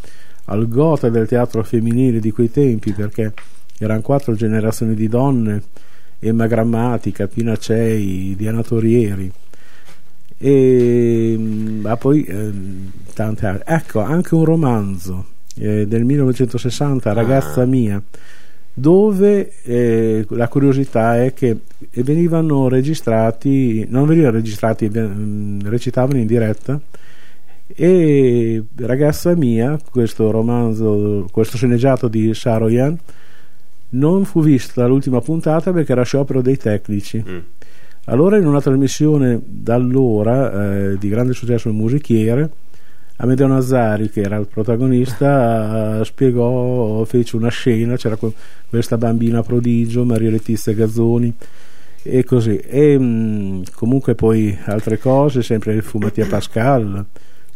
al 0.46 0.68
gota 0.68 1.08
del 1.08 1.26
teatro 1.26 1.62
femminile 1.62 2.20
di 2.20 2.30
quei 2.30 2.50
tempi 2.50 2.92
perché 2.92 3.32
erano 3.78 4.02
quattro 4.02 4.34
generazioni 4.34 4.94
di 4.94 5.08
donne 5.08 5.62
Emma 6.18 6.46
Grammatica, 6.46 7.26
Pina 7.26 7.56
Cei, 7.56 8.34
Diana 8.36 8.62
Torieri. 8.62 9.32
E 10.38 11.36
ma 11.86 11.96
poi 11.96 12.24
eh, 12.24 12.52
tante 13.14 13.46
altre 13.46 13.64
ecco 13.74 14.00
anche 14.00 14.34
un 14.34 14.44
romanzo 14.44 15.26
eh, 15.56 15.86
del 15.86 16.04
1960 16.04 17.12
Ragazza 17.12 17.62
ah. 17.62 17.66
mia 17.66 18.02
dove 18.78 19.52
eh, 19.62 20.26
la 20.28 20.48
curiosità 20.48 21.22
è 21.24 21.32
che 21.32 21.60
venivano 21.94 22.68
registrati, 22.68 23.86
non 23.88 24.06
venivano 24.06 24.34
registrati, 24.36 24.90
mm, 24.94 25.60
recitavano 25.62 26.18
in 26.18 26.26
diretta 26.26 26.78
e 27.68 28.62
Ragazza 28.76 29.34
mia, 29.34 29.78
questo 29.90 30.30
romanzo, 30.30 31.26
questo 31.32 31.56
sceneggiato 31.56 32.06
di 32.08 32.34
Saroyan, 32.34 32.98
non 33.90 34.26
fu 34.26 34.42
vista 34.42 34.86
l'ultima 34.86 35.22
puntata 35.22 35.72
perché 35.72 35.92
era 35.92 36.02
sciopero 36.02 36.42
dei 36.42 36.58
tecnici. 36.58 37.24
Mm. 37.26 37.38
Allora 38.08 38.36
in 38.36 38.46
una 38.46 38.60
trasmissione 38.60 39.40
da 39.44 39.74
allora 39.74 40.90
eh, 40.90 40.98
di 40.98 41.08
grande 41.08 41.32
successo 41.32 41.72
musichiere 41.72 42.50
Amedeo 43.16 43.46
Nazzari, 43.46 44.10
che 44.10 44.20
era 44.20 44.36
il 44.36 44.46
protagonista, 44.46 46.02
spiegò, 46.04 47.02
fece 47.04 47.36
una 47.36 47.48
scena, 47.48 47.96
c'era 47.96 48.18
questa 48.68 48.98
bambina 48.98 49.42
prodigio, 49.42 50.04
Maria 50.04 50.30
Letizia 50.30 50.74
Gazzoni 50.74 51.32
e 52.02 52.24
così. 52.24 52.58
E 52.58 52.98
mh, 52.98 53.62
comunque 53.74 54.14
poi 54.14 54.56
altre 54.66 54.98
cose, 54.98 55.42
sempre 55.42 55.74
il 55.74 55.82
fu 55.82 55.98
Mattia 55.98 56.26
Pascal, 56.26 57.04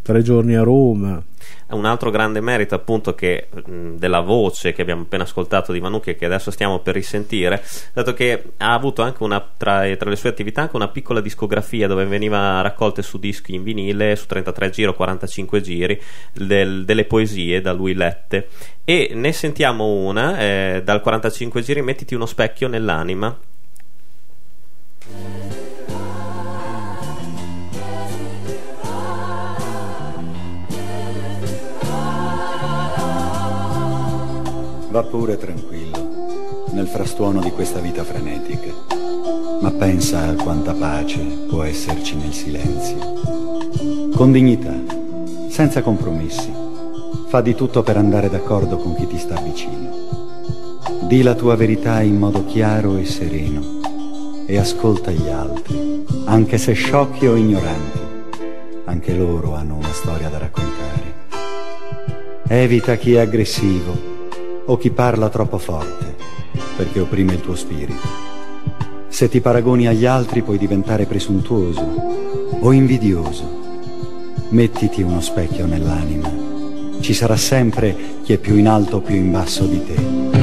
tre 0.00 0.22
giorni 0.22 0.54
a 0.56 0.62
Roma, 0.62 1.22
un 1.70 1.84
altro 1.84 2.10
grande 2.10 2.40
merito 2.40 2.74
appunto 2.74 3.14
che, 3.14 3.48
mh, 3.52 3.96
della 3.96 4.20
voce 4.20 4.72
che 4.72 4.82
abbiamo 4.82 5.02
appena 5.02 5.24
ascoltato 5.24 5.72
di 5.72 5.80
Manucchi 5.80 6.14
che 6.14 6.24
adesso 6.24 6.50
stiamo 6.50 6.80
per 6.80 6.94
risentire, 6.94 7.62
dato 7.92 8.14
che 8.14 8.52
ha 8.58 8.72
avuto 8.72 9.02
anche 9.02 9.22
una, 9.22 9.40
tra, 9.56 9.84
tra, 9.96 10.10
le 10.10 10.16
sue 10.16 10.28
attività 10.28 10.62
anche 10.62 10.76
una 10.76 10.88
piccola 10.88 11.20
discografia 11.20 11.86
dove 11.86 12.04
veniva 12.04 12.60
raccolte 12.60 13.02
su 13.02 13.18
dischi 13.18 13.54
in 13.54 13.62
vinile, 13.62 14.16
su 14.16 14.26
33 14.26 14.70
giri 14.70 14.88
o 14.88 14.94
45 14.94 15.60
giri, 15.60 16.00
del, 16.32 16.84
delle 16.84 17.04
poesie 17.04 17.60
da 17.60 17.72
lui 17.72 17.94
lette. 17.94 18.48
E 18.84 19.12
ne 19.14 19.32
sentiamo 19.32 19.84
una 19.84 20.38
eh, 20.38 20.82
dal 20.84 21.00
45 21.00 21.62
giri, 21.62 21.82
Mettiti 21.82 22.14
uno 22.14 22.26
specchio 22.26 22.68
nell'anima. 22.68 23.36
Va 34.90 35.04
pure 35.04 35.38
tranquillo 35.38 36.66
nel 36.72 36.88
frastuono 36.88 37.40
di 37.40 37.52
questa 37.52 37.78
vita 37.78 38.02
frenetica, 38.02 38.72
ma 39.60 39.70
pensa 39.70 40.26
a 40.26 40.34
quanta 40.34 40.72
pace 40.72 41.20
può 41.48 41.62
esserci 41.62 42.16
nel 42.16 42.32
silenzio. 42.32 44.10
Con 44.12 44.32
dignità, 44.32 44.74
senza 45.48 45.82
compromessi, 45.82 46.52
fa 47.28 47.40
di 47.40 47.54
tutto 47.54 47.84
per 47.84 47.98
andare 47.98 48.28
d'accordo 48.28 48.78
con 48.78 48.96
chi 48.96 49.06
ti 49.06 49.16
sta 49.16 49.40
vicino. 49.40 50.80
Di 51.02 51.22
la 51.22 51.34
tua 51.34 51.54
verità 51.54 52.00
in 52.00 52.18
modo 52.18 52.44
chiaro 52.44 52.96
e 52.96 53.04
sereno 53.04 53.62
e 54.44 54.58
ascolta 54.58 55.12
gli 55.12 55.28
altri, 55.28 56.04
anche 56.24 56.58
se 56.58 56.72
sciocchi 56.72 57.28
o 57.28 57.36
ignoranti. 57.36 57.98
Anche 58.86 59.14
loro 59.14 59.54
hanno 59.54 59.76
una 59.76 59.92
storia 59.92 60.28
da 60.28 60.38
raccontare. 60.38 61.14
Evita 62.48 62.96
chi 62.96 63.14
è 63.14 63.20
aggressivo 63.20 64.09
o 64.66 64.76
chi 64.76 64.90
parla 64.90 65.28
troppo 65.28 65.58
forte, 65.58 66.14
perché 66.76 67.00
opprime 67.00 67.34
il 67.34 67.40
tuo 67.40 67.54
spirito. 67.54 68.28
Se 69.08 69.28
ti 69.28 69.40
paragoni 69.40 69.86
agli 69.86 70.06
altri 70.06 70.42
puoi 70.42 70.58
diventare 70.58 71.06
presuntuoso 71.06 71.80
o 72.60 72.72
invidioso. 72.72 73.58
Mettiti 74.50 75.02
uno 75.02 75.20
specchio 75.20 75.66
nell'anima. 75.66 76.30
Ci 77.00 77.14
sarà 77.14 77.36
sempre 77.36 77.96
chi 78.22 78.32
è 78.32 78.38
più 78.38 78.56
in 78.56 78.68
alto 78.68 78.96
o 78.96 79.00
più 79.00 79.14
in 79.14 79.30
basso 79.30 79.64
di 79.64 79.84
te. 79.84 80.39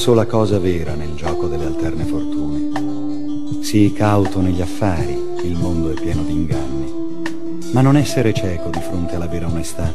Sola 0.00 0.24
cosa 0.24 0.58
vera 0.58 0.94
nel 0.94 1.14
gioco 1.14 1.46
delle 1.46 1.66
alterne 1.66 2.04
fortune. 2.04 3.62
Sii 3.62 3.92
cauto 3.92 4.40
negli 4.40 4.62
affari, 4.62 5.12
il 5.42 5.58
mondo 5.58 5.90
è 5.90 6.00
pieno 6.00 6.22
di 6.22 6.32
inganni. 6.32 7.70
Ma 7.72 7.82
non 7.82 7.98
essere 7.98 8.32
cieco 8.32 8.70
di 8.70 8.80
fronte 8.80 9.16
alla 9.16 9.26
vera 9.26 9.46
onestà. 9.46 9.92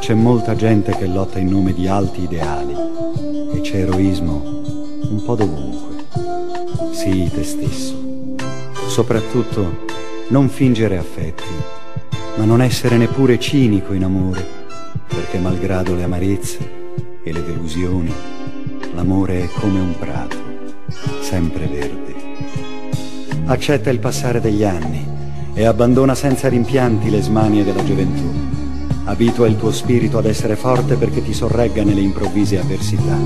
C'è 0.00 0.14
molta 0.14 0.56
gente 0.56 0.96
che 0.96 1.06
lotta 1.06 1.38
in 1.38 1.50
nome 1.50 1.72
di 1.72 1.86
alti 1.86 2.24
ideali 2.24 2.74
e 3.54 3.60
c'è 3.60 3.82
eroismo 3.82 4.42
un 5.08 5.22
po' 5.24 5.36
dovunque. 5.36 6.04
Sii 6.90 7.30
te 7.30 7.44
stesso. 7.44 7.94
Soprattutto 8.88 9.86
non 10.30 10.48
fingere 10.48 10.98
affetti, 10.98 11.44
ma 12.38 12.44
non 12.44 12.60
essere 12.60 12.96
neppure 12.96 13.38
cinico 13.38 13.92
in 13.92 14.02
amore, 14.02 14.44
perché 15.06 15.38
malgrado 15.38 15.94
le 15.94 16.02
amarezze 16.02 16.58
e 17.22 17.32
le 17.32 17.44
delusioni, 17.44 18.12
l'amore 18.94 19.42
è 19.42 19.48
come 19.58 19.80
un 19.80 19.94
prato, 19.98 20.36
sempre 21.20 21.66
verde. 21.66 22.14
Accetta 23.46 23.90
il 23.90 23.98
passare 23.98 24.40
degli 24.40 24.64
anni 24.64 25.06
e 25.54 25.64
abbandona 25.64 26.14
senza 26.14 26.48
rimpianti 26.48 27.10
le 27.10 27.20
smanie 27.20 27.64
della 27.64 27.84
gioventù. 27.84 28.30
Abitua 29.04 29.48
il 29.48 29.56
tuo 29.56 29.72
spirito 29.72 30.18
ad 30.18 30.26
essere 30.26 30.56
forte 30.56 30.94
perché 30.96 31.22
ti 31.22 31.34
sorregga 31.34 31.82
nelle 31.82 32.00
improvvise 32.00 32.58
avversità 32.58 33.18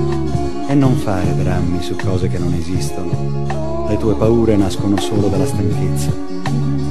e 0.67 0.73
non 0.73 0.95
fare 0.95 1.35
drammi 1.35 1.81
su 1.81 1.95
cose 1.95 2.27
che 2.27 2.39
non 2.39 2.53
esistono. 2.53 3.85
Le 3.87 3.97
tue 3.97 4.15
paure 4.15 4.55
nascono 4.55 4.97
solo 4.97 5.27
dalla 5.27 5.45
stanchezza 5.45 6.11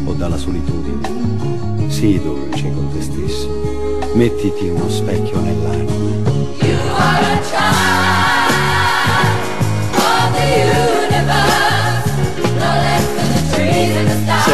o 0.04 0.12
dalla 0.12 0.38
solitudine. 0.38 1.88
Sii 1.88 2.23
dolce 2.23 2.73
con 2.73 2.88
te 2.92 3.02
stesso. 3.02 3.49
Mettiti 4.14 4.68
uno 4.68 4.88
specchio 4.88 5.40
nell'anima. 5.40 6.06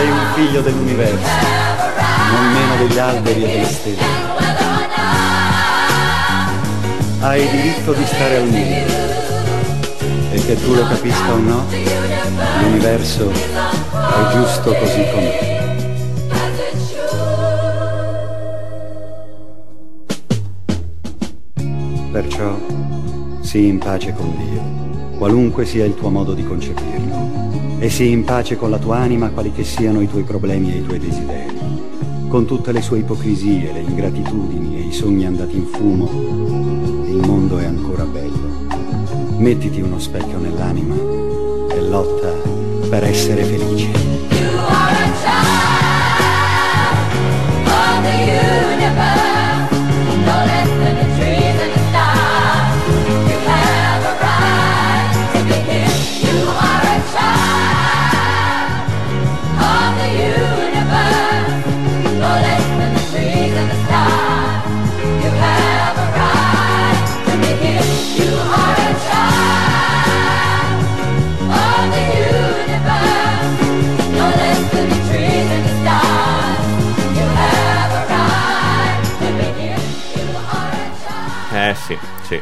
Sei 0.03 0.11
un 0.11 0.33
figlio 0.35 0.61
dell'universo, 0.63 1.29
non 2.33 2.53
meno 2.53 2.75
degli 2.77 2.99
alberi 2.99 3.45
e 3.45 3.47
delle 3.47 3.65
stelle. 3.67 4.03
Hai 7.21 7.49
diritto 7.49 7.93
di 7.93 8.05
stare 8.05 8.37
al 8.39 8.49
nido. 8.49 8.93
E 10.33 10.45
che 10.45 10.61
tu 10.61 10.75
lo 10.75 10.83
capisca 10.89 11.33
o 11.33 11.37
no, 11.37 11.67
l'universo 12.63 13.31
è 13.31 14.33
giusto 14.33 14.75
così 14.75 15.07
com'è. 15.13 15.61
Perciò 22.11 22.59
sii 23.41 23.69
in 23.69 23.79
pace 23.79 24.13
con 24.13 24.35
Dio, 24.37 25.17
qualunque 25.17 25.65
sia 25.65 25.85
il 25.85 25.95
tuo 25.95 26.11
modo 26.11 26.33
di 26.33 26.45
concepirlo, 26.45 27.42
e 27.83 27.91
sii 27.91 28.13
in 28.13 28.23
pace 28.23 28.57
con 28.57 28.71
la 28.71 28.79
tua 28.79 28.99
anima 28.99 29.31
quali 29.31 29.51
che 29.51 29.65
siano 29.65 30.01
i 30.01 30.07
tuoi 30.07 30.23
problemi 30.23 30.73
e 30.73 30.77
i 30.77 30.85
tuoi 30.85 31.01
desideri, 31.01 31.59
con 32.29 32.47
tutte 32.47 32.71
le 32.71 32.81
sue 32.81 32.99
ipocrisie, 32.99 33.73
le 33.73 33.81
ingratitudini 33.81 34.77
e 34.77 34.81
i 34.83 34.93
sogni 34.93 35.27
andati 35.27 35.57
in 35.57 35.67
fumo, 35.67 36.09
il 37.09 37.27
mondo 37.27 37.59
è 37.59 37.65
ancora 37.65 38.05
bello. 38.05 38.69
Mettiti 39.37 39.81
uno 39.81 39.99
specchio 39.99 40.39
nell'anima 40.39 40.95
e 41.75 41.81
lotta 41.81 42.33
per 42.89 43.03
essere 43.03 43.43
felice. 43.43 44.12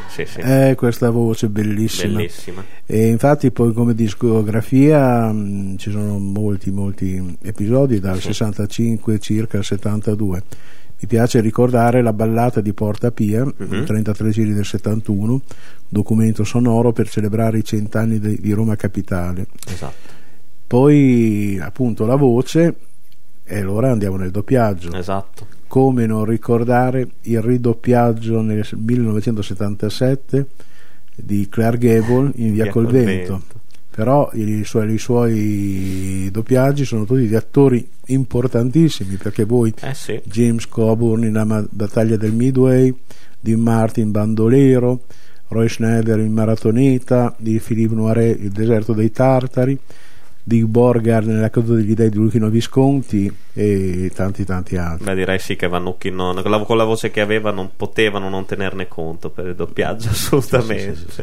Sì, 0.08 0.24
sì, 0.24 0.32
sì. 0.32 0.40
Eh, 0.40 0.74
questa 0.76 1.10
voce 1.10 1.48
bellissima. 1.48 2.16
Bellissima. 2.16 2.64
E 2.86 3.08
infatti 3.08 3.50
poi 3.50 3.72
come 3.72 3.94
discografia 3.94 5.30
mh, 5.32 5.76
ci 5.78 5.90
sono 5.90 6.18
molti 6.18 6.70
molti 6.70 7.36
episodi 7.42 8.00
dal 8.00 8.20
65 8.20 9.18
circa 9.18 9.58
al 9.58 9.64
72. 9.64 10.42
Mi 11.02 11.06
piace 11.08 11.40
ricordare 11.40 12.02
la 12.02 12.12
ballata 12.12 12.60
di 12.60 12.72
Porta 12.74 13.10
Pia, 13.10 13.44
Mhm. 13.44 13.84
33 13.84 14.30
giri 14.30 14.52
del 14.52 14.66
71, 14.66 15.40
documento 15.88 16.44
sonoro 16.44 16.92
per 16.92 17.08
celebrare 17.08 17.58
i 17.58 17.64
cent'anni 17.64 18.18
de- 18.18 18.36
di 18.38 18.52
Roma 18.52 18.76
Capitale. 18.76 19.46
Esatto, 19.66 20.08
Poi 20.66 21.58
appunto 21.60 22.04
la 22.06 22.14
voce 22.16 22.74
e 23.44 23.58
allora 23.58 23.90
andiamo 23.90 24.16
nel 24.16 24.30
doppiaggio. 24.30 24.92
esatto. 24.92 25.46
Come 25.70 26.04
non 26.04 26.24
ricordare 26.24 27.06
il 27.20 27.40
ridoppiaggio 27.40 28.40
nel 28.40 28.66
1977 28.72 30.46
di 31.14 31.48
Claire 31.48 31.78
Gable 31.78 32.32
in 32.34 32.52
Via, 32.52 32.64
Via 32.64 32.72
col 32.72 32.88
vento. 32.88 33.06
vento. 33.06 33.42
Però 33.88 34.28
i 34.32 34.64
suoi, 34.64 34.92
i 34.92 34.98
suoi 34.98 36.28
doppiaggi 36.32 36.84
sono 36.84 37.04
tutti 37.04 37.28
di 37.28 37.36
attori 37.36 37.88
importantissimi 38.06 39.14
perché 39.14 39.44
voi 39.44 39.72
Eh 39.80 39.94
sì. 39.94 40.20
James 40.24 40.66
Coburn 40.66 41.22
in 41.22 41.34
La 41.34 41.64
battaglia 41.70 42.16
del 42.16 42.32
Midway, 42.32 42.92
Dean 43.38 43.60
Martin 43.60 44.10
Bandolero, 44.10 45.02
Roy 45.50 45.68
Schneider 45.68 46.18
in 46.18 46.32
Maratoneta, 46.32 47.32
di 47.38 47.60
Philippe 47.64 47.94
Noiret 47.94 48.40
Il 48.40 48.50
deserto 48.50 48.92
dei 48.92 49.12
Tartari, 49.12 49.78
Dick 50.42 50.64
Borgard 50.66 51.26
nella 51.26 51.50
coda 51.50 51.74
degli 51.74 51.94
dei 51.94 52.08
di 52.08 52.16
Luchino 52.16 52.48
Visconti 52.48 53.32
e 53.52 54.10
tanti 54.14 54.44
tanti 54.44 54.76
altri. 54.76 55.04
Beh, 55.04 55.14
direi 55.14 55.38
sì 55.38 55.54
che 55.54 55.68
Vannucchi 55.68 56.10
non, 56.10 56.40
con, 56.40 56.50
la, 56.50 56.58
con 56.60 56.76
la 56.76 56.84
voce 56.84 57.10
che 57.10 57.20
aveva 57.20 57.50
non 57.50 57.70
potevano 57.76 58.28
non 58.28 58.46
tenerne 58.46 58.88
conto 58.88 59.28
per 59.28 59.46
il 59.46 59.54
doppiaggio, 59.54 60.08
assolutamente. 60.10 60.96
Sì, 60.96 61.04
sì, 61.08 61.22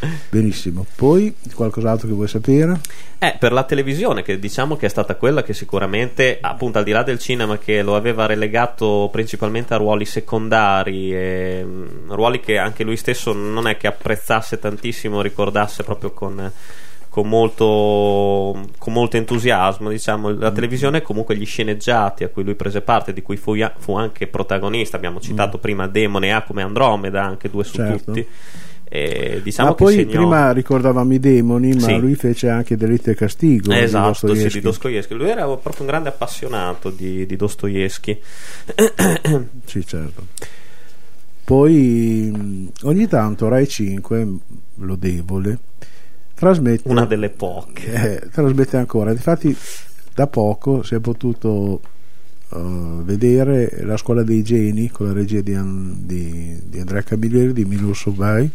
sì. 0.00 0.06
Benissimo. 0.28 0.84
Poi 0.96 1.34
qualcos'altro 1.54 2.08
che 2.08 2.14
vuoi 2.14 2.28
sapere? 2.28 2.80
Eh, 3.18 3.36
per 3.38 3.52
la 3.52 3.64
televisione, 3.64 4.22
che 4.22 4.38
diciamo 4.38 4.76
che 4.76 4.86
è 4.86 4.88
stata 4.88 5.14
quella 5.14 5.42
che 5.42 5.52
sicuramente, 5.52 6.38
appunto, 6.40 6.78
al 6.78 6.84
di 6.84 6.92
là 6.92 7.02
del 7.02 7.18
cinema, 7.18 7.58
che 7.58 7.82
lo 7.82 7.96
aveva 7.96 8.26
relegato 8.26 9.08
principalmente 9.12 9.74
a 9.74 9.76
ruoli 9.76 10.04
secondari, 10.04 11.12
e, 11.12 11.62
mm, 11.64 12.10
ruoli 12.10 12.40
che 12.40 12.58
anche 12.58 12.82
lui 12.82 12.96
stesso 12.96 13.32
non 13.32 13.68
è 13.68 13.76
che 13.76 13.86
apprezzasse 13.86 14.58
tantissimo, 14.58 15.20
ricordasse 15.20 15.82
proprio 15.82 16.12
con, 16.12 16.52
con 17.08 17.28
molto, 17.28 18.66
con 18.78 18.92
molto 18.92 19.16
entusiasmo. 19.16 19.90
Diciamo, 19.90 20.30
la 20.30 20.50
televisione, 20.50 21.02
comunque, 21.02 21.36
gli 21.36 21.46
sceneggiati 21.46 22.24
a 22.24 22.28
cui 22.28 22.44
lui 22.44 22.54
prese 22.54 22.80
parte, 22.80 23.12
di 23.12 23.22
cui 23.22 23.36
fu, 23.36 23.54
fu 23.78 23.96
anche 23.96 24.26
protagonista. 24.26 24.96
Abbiamo 24.96 25.20
citato 25.20 25.58
prima 25.58 25.86
Demone 25.88 26.32
A 26.32 26.42
come 26.42 26.62
Andromeda, 26.62 27.24
anche 27.24 27.50
due 27.50 27.64
su 27.64 27.74
Certo. 27.76 28.04
tutti. 28.12 28.26
E 28.90 29.40
diciamo 29.42 29.68
Ma 29.68 29.74
poi 29.74 29.94
segnò- 29.96 30.10
prima 30.12 30.50
ricordavamo 30.50 31.12
i 31.12 31.18
demoni, 31.18 31.74
ma 31.74 31.80
Sì. 31.80 31.98
lui 31.98 32.14
fece 32.14 32.48
anche 32.48 32.74
Delitto 32.74 33.10
e 33.10 33.14
Castigo. 33.14 33.70
di 33.70 33.78
Esatto, 33.80 34.14
sì, 34.14 34.26
Dostoevsky. 34.26 34.58
di 34.58 34.64
Dostoevsky. 34.64 35.14
Lui 35.14 35.28
era 35.28 35.44
proprio 35.44 35.80
un 35.80 35.86
grande 35.88 36.08
appassionato 36.08 36.88
di, 36.88 37.26
di 37.26 37.36
Dostoevsky. 37.36 38.18
Sì, 39.66 39.86
certo. 39.86 40.26
Poi 41.44 42.30
mh, 42.34 42.68
ogni 42.84 43.06
tanto 43.08 43.48
Rai 43.48 43.66
5, 43.68 44.26
lodevole, 44.76 45.58
trasmette, 46.38 46.88
Una 46.88 47.04
delle 47.04 47.30
poche. 47.30 47.92
eh, 48.22 48.28
trasmette 48.30 48.76
ancora. 48.76 49.10
Infatti, 49.10 49.54
da 50.14 50.26
poco 50.26 50.82
si 50.82 50.94
è 50.94 51.00
potuto 51.00 51.80
eh, 52.50 52.58
vedere 53.02 53.82
La 53.84 53.96
scuola 53.96 54.22
dei 54.22 54.42
geni 54.42 54.90
con 54.90 55.06
la 55.06 55.12
regia 55.12 55.40
di, 55.40 55.56
di- 56.04 56.60
di 56.64 56.78
Andrea 56.80 57.02
Camilleri, 57.02 57.52
di 57.52 57.64
Milo 57.64 57.92
Sobai. 57.92 58.50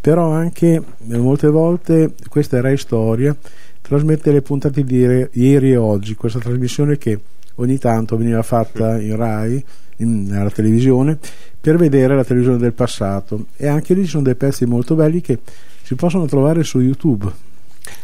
Però 0.00 0.30
anche 0.30 0.74
eh, 1.08 1.16
molte 1.18 1.48
volte 1.48 2.12
questa 2.28 2.58
è 2.58 2.60
Rai 2.60 2.76
Storia 2.76 3.34
trasmette 3.80 4.32
le 4.32 4.42
puntate 4.42 4.84
di 4.84 5.06
re- 5.06 5.28
ieri 5.32 5.72
e 5.72 5.76
oggi, 5.76 6.14
questa 6.14 6.38
trasmissione 6.38 6.96
che 6.98 7.18
ogni 7.56 7.78
tanto 7.78 8.16
veniva 8.16 8.42
fatta 8.42 8.98
in 9.00 9.14
Rai, 9.16 9.62
in- 9.96 10.32
alla 10.34 10.50
televisione, 10.50 11.18
per 11.60 11.76
vedere 11.76 12.14
la 12.16 12.24
televisione 12.24 12.58
del 12.58 12.72
passato. 12.72 13.46
E 13.56 13.66
anche 13.66 13.94
lì 13.94 14.04
ci 14.04 14.10
sono 14.10 14.22
dei 14.24 14.34
pezzi 14.34 14.66
molto 14.66 14.94
belli 14.94 15.20
che 15.20 15.38
si 15.82 15.94
possono 15.94 16.26
trovare 16.26 16.62
su 16.62 16.80
YouTube. 16.80 17.30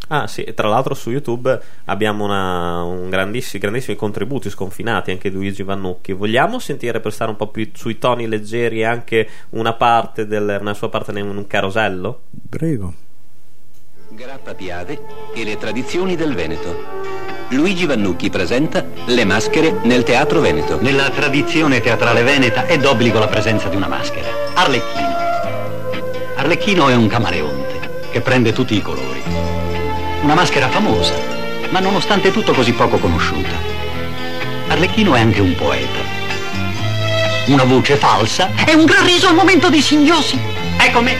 Ah 0.08 0.26
sì, 0.26 0.42
e 0.42 0.52
tra 0.54 0.68
l'altro 0.68 0.92
su 0.94 1.10
YouTube 1.10 1.58
abbiamo 1.84 2.24
una- 2.24 2.82
un 2.82 3.08
grandissimi, 3.08 3.62
grandissimi 3.62 3.96
contributi 3.96 4.50
sconfinati 4.50 5.10
anche 5.10 5.30
di 5.30 5.36
Luigi 5.36 5.62
Vannucchi. 5.62 6.12
Vogliamo 6.12 6.58
sentire 6.58 7.00
per 7.00 7.12
stare 7.12 7.30
un 7.30 7.36
po' 7.36 7.46
più 7.48 7.70
sui 7.72 7.98
toni 7.98 8.26
leggeri 8.26 8.84
anche 8.84 9.28
una 9.50 9.72
parte 9.72 10.26
del, 10.26 10.58
una 10.60 10.74
sua 10.74 10.88
parte 10.90 11.16
in 11.18 11.26
un 11.28 11.46
carosello? 11.46 12.22
Prego. 12.48 12.92
Grappa 14.10 14.54
Piave 14.54 14.98
e 15.34 15.44
le 15.44 15.56
tradizioni 15.56 16.16
del 16.16 16.34
Veneto. 16.34 17.29
Luigi 17.52 17.84
Vannucchi 17.84 18.30
presenta 18.30 18.84
Le 19.06 19.24
maschere 19.24 19.80
nel 19.82 20.04
Teatro 20.04 20.38
Veneto. 20.38 20.78
Nella 20.80 21.10
tradizione 21.10 21.80
teatrale 21.80 22.22
veneta 22.22 22.66
è 22.66 22.78
d'obbligo 22.78 23.18
la 23.18 23.26
presenza 23.26 23.68
di 23.68 23.74
una 23.74 23.88
maschera. 23.88 24.28
Arlecchino. 24.54 25.16
Arlecchino 26.36 26.88
è 26.88 26.94
un 26.94 27.08
camaleonte 27.08 28.04
che 28.12 28.20
prende 28.20 28.52
tutti 28.52 28.76
i 28.76 28.82
colori. 28.82 29.20
Una 30.22 30.34
maschera 30.34 30.68
famosa, 30.68 31.14
ma 31.70 31.80
nonostante 31.80 32.30
tutto 32.30 32.52
così 32.52 32.72
poco 32.72 32.98
conosciuta. 32.98 33.56
Arlecchino 34.68 35.16
è 35.16 35.20
anche 35.20 35.40
un 35.40 35.56
poeta. 35.56 35.98
Una 37.46 37.64
voce 37.64 37.96
falsa 37.96 38.50
e 38.64 38.74
un 38.74 38.84
gran 38.84 39.04
riso 39.04 39.26
al 39.26 39.34
momento 39.34 39.68
dei 39.68 39.82
singhiozzi. 39.82 40.38
Ecco 40.78 41.00
me. 41.00 41.16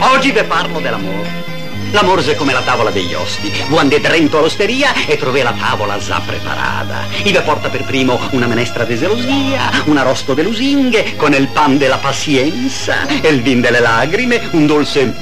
Oggi 0.00 0.30
vi 0.30 0.44
parlo 0.44 0.78
dell'amore. 0.78 1.43
L'amore 1.94 2.24
è 2.24 2.34
come 2.34 2.52
la 2.52 2.60
tavola 2.60 2.90
degli. 2.90 3.14
Voi 3.68 3.78
andate 3.78 4.08
dentro 4.08 4.38
all'osteria 4.40 5.06
e 5.06 5.16
trovate 5.16 5.44
la 5.44 5.54
tavola 5.56 5.96
già 5.98 6.20
preparata. 6.26 7.04
Ive 7.22 7.40
porta 7.42 7.68
per 7.68 7.84
primo 7.84 8.18
una 8.32 8.48
menestra 8.48 8.82
de 8.82 8.96
gelosia, 8.96 9.70
un 9.84 9.96
arrosto 9.96 10.34
de 10.34 10.42
lusinghe, 10.42 11.14
con 11.14 11.32
il 11.34 11.46
pan 11.46 11.78
della 11.78 11.98
pazienza, 11.98 13.06
il 13.22 13.42
vin 13.42 13.60
delle 13.60 13.78
lacrime, 13.78 14.48
un 14.50 14.66
dolce 14.66 15.14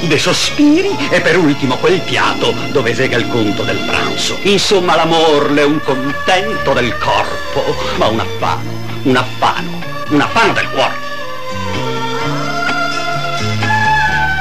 dei 0.00 0.18
sospiri 0.18 0.90
e 1.08 1.20
per 1.20 1.38
ultimo 1.38 1.76
quel 1.76 2.00
piatto 2.00 2.52
dove 2.72 2.96
sega 2.96 3.16
il 3.16 3.28
conto 3.28 3.62
del 3.62 3.78
pranzo. 3.86 4.38
Insomma 4.42 4.96
l'amor 4.96 5.54
è 5.54 5.62
un 5.62 5.80
contento 5.84 6.72
del 6.72 6.98
corpo, 6.98 7.76
ma 7.98 8.08
un 8.08 8.18
affano, 8.18 8.70
un 9.04 9.14
affano, 9.14 9.80
un 10.08 10.20
affano 10.20 10.52
del 10.52 10.68
cuore. 10.68 10.96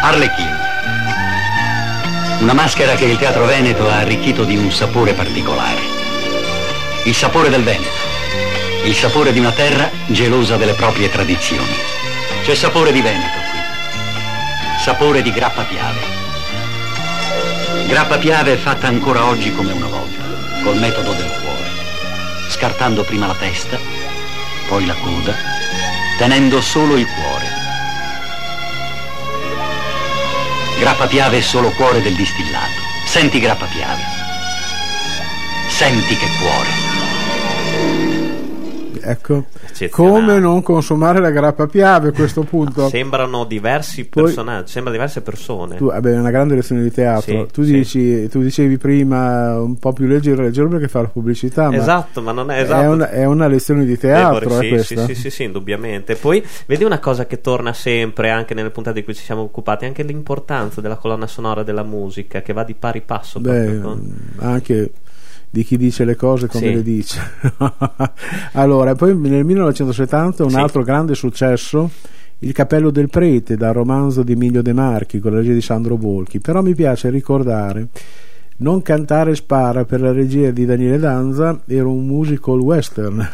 Arlecchino. 0.01 0.60
Una 2.41 2.53
maschera 2.53 2.95
che 2.95 3.05
il 3.05 3.19
teatro 3.19 3.45
veneto 3.45 3.87
ha 3.87 3.97
arricchito 3.97 4.43
di 4.45 4.57
un 4.57 4.71
sapore 4.71 5.13
particolare. 5.13 5.79
Il 7.03 7.13
sapore 7.13 7.49
del 7.49 7.61
Veneto. 7.61 7.93
Il 8.83 8.95
sapore 8.95 9.31
di 9.31 9.37
una 9.37 9.51
terra 9.51 9.91
gelosa 10.07 10.57
delle 10.57 10.73
proprie 10.73 11.11
tradizioni. 11.11 11.71
C'è 12.41 12.55
sapore 12.55 12.91
di 12.91 12.99
Veneto 12.99 13.37
qui. 13.51 13.59
Sapore 14.79 15.21
di 15.21 15.31
grappa 15.31 15.61
piave. 15.65 15.99
Grappa 17.85 18.17
piave 18.17 18.57
fatta 18.57 18.87
ancora 18.87 19.25
oggi 19.25 19.53
come 19.53 19.73
una 19.73 19.87
volta, 19.87 20.23
col 20.63 20.77
metodo 20.77 21.13
del 21.13 21.31
cuore. 21.43 21.69
Scartando 22.49 23.03
prima 23.03 23.27
la 23.27 23.35
testa, 23.35 23.77
poi 24.67 24.87
la 24.87 24.95
coda, 24.95 25.35
tenendo 26.17 26.59
solo 26.59 26.97
il 26.97 27.05
cuore. 27.05 27.50
Grappa 30.81 31.05
Piave 31.05 31.37
è 31.37 31.41
solo 31.41 31.69
cuore 31.69 32.01
del 32.01 32.15
distillato. 32.15 32.81
Senti 33.05 33.39
Grappa 33.39 33.67
Piave. 33.67 34.01
Senti 35.67 36.17
che 36.17 36.27
cuore. 36.39 36.90
Ecco, 39.03 39.45
come 39.89 40.39
non 40.39 40.61
consumare 40.61 41.19
la 41.19 41.31
grappa 41.31 41.67
piave 41.67 42.09
a 42.09 42.11
questo 42.11 42.43
punto? 42.43 42.87
Sembrano 42.89 43.45
diversi 43.45 44.05
Poi- 44.05 44.23
personaggi, 44.23 44.71
sembra 44.71 44.91
diverse 44.91 45.21
persone. 45.21 45.75
Tu, 45.77 45.87
vabbè, 45.87 46.11
è 46.13 46.19
una 46.19 46.31
grande 46.31 46.55
lezione 46.55 46.83
di 46.83 46.91
teatro. 46.91 47.45
Sì, 47.45 47.47
tu, 47.51 47.63
sì. 47.63 47.71
dici, 47.71 48.27
tu 48.29 48.41
dicevi 48.41 48.77
prima 48.77 49.59
un 49.59 49.77
po' 49.77 49.93
più 49.93 50.05
leggero, 50.07 50.43
leggero 50.43 50.67
perché 50.67 50.87
fa 50.87 51.01
la 51.01 51.07
pubblicità, 51.07 51.69
ma 51.69 51.77
Esatto, 51.77 52.21
ma 52.21 52.31
non 52.31 52.49
è 52.51 52.57
è, 52.57 52.61
esatto. 52.61 52.89
una, 52.91 53.09
è 53.09 53.25
una 53.25 53.47
lezione 53.47 53.85
di 53.85 53.97
teatro, 53.97 54.39
Debori, 54.49 54.71
è 54.71 54.83
sì, 54.83 54.95
sì, 54.95 55.05
sì, 55.05 55.15
sì, 55.15 55.29
sì, 55.29 55.43
indubbiamente. 55.43 56.15
Poi 56.15 56.45
vedi 56.67 56.83
una 56.83 56.99
cosa 56.99 57.25
che 57.25 57.41
torna 57.41 57.73
sempre 57.73 58.29
anche 58.29 58.53
nelle 58.53 58.69
puntate 58.69 58.99
di 58.99 59.05
cui 59.05 59.15
ci 59.15 59.23
siamo 59.23 59.41
occupati, 59.41 59.85
anche 59.85 60.03
l'importanza 60.03 60.81
della 60.81 60.97
colonna 60.97 61.27
sonora 61.27 61.63
della 61.63 61.83
musica 61.83 62.41
che 62.41 62.53
va 62.53 62.63
di 62.63 62.75
pari 62.75 63.01
passo. 63.01 63.39
Beh, 63.39 63.79
con- 63.81 64.15
anche 64.37 64.91
di 65.53 65.63
chi 65.65 65.77
dice 65.77 66.05
le 66.05 66.15
cose 66.15 66.47
come 66.47 66.67
Sì. 66.67 66.73
le 66.73 66.81
dice. 66.81 67.19
allora, 68.53 68.95
poi 68.95 69.15
nel 69.17 69.43
1970 69.45 70.43
un 70.45 70.49
Sì. 70.51 70.55
altro 70.55 70.81
grande 70.83 71.13
successo, 71.13 71.89
Il 72.43 72.53
cappello 72.53 72.89
del 72.89 73.07
prete, 73.07 73.55
dal 73.55 73.71
romanzo 73.73 74.23
di 74.23 74.31
Emilio 74.31 74.63
De 74.63 74.73
Marchi 74.73 75.19
con 75.19 75.31
la 75.31 75.37
regia 75.37 75.53
di 75.53 75.61
Sandro 75.61 75.95
Bolchi. 75.95 76.39
Però 76.39 76.63
mi 76.63 76.73
piace 76.73 77.11
ricordare 77.11 77.89
Non 78.57 78.81
cantare 78.81 79.35
spara 79.35 79.85
per 79.85 80.01
la 80.01 80.11
regia 80.11 80.49
di 80.49 80.65
Daniele 80.65 80.97
Danza 80.97 81.61
era 81.67 81.87
un 81.87 82.03
musical 82.05 82.59
western. 82.59 83.27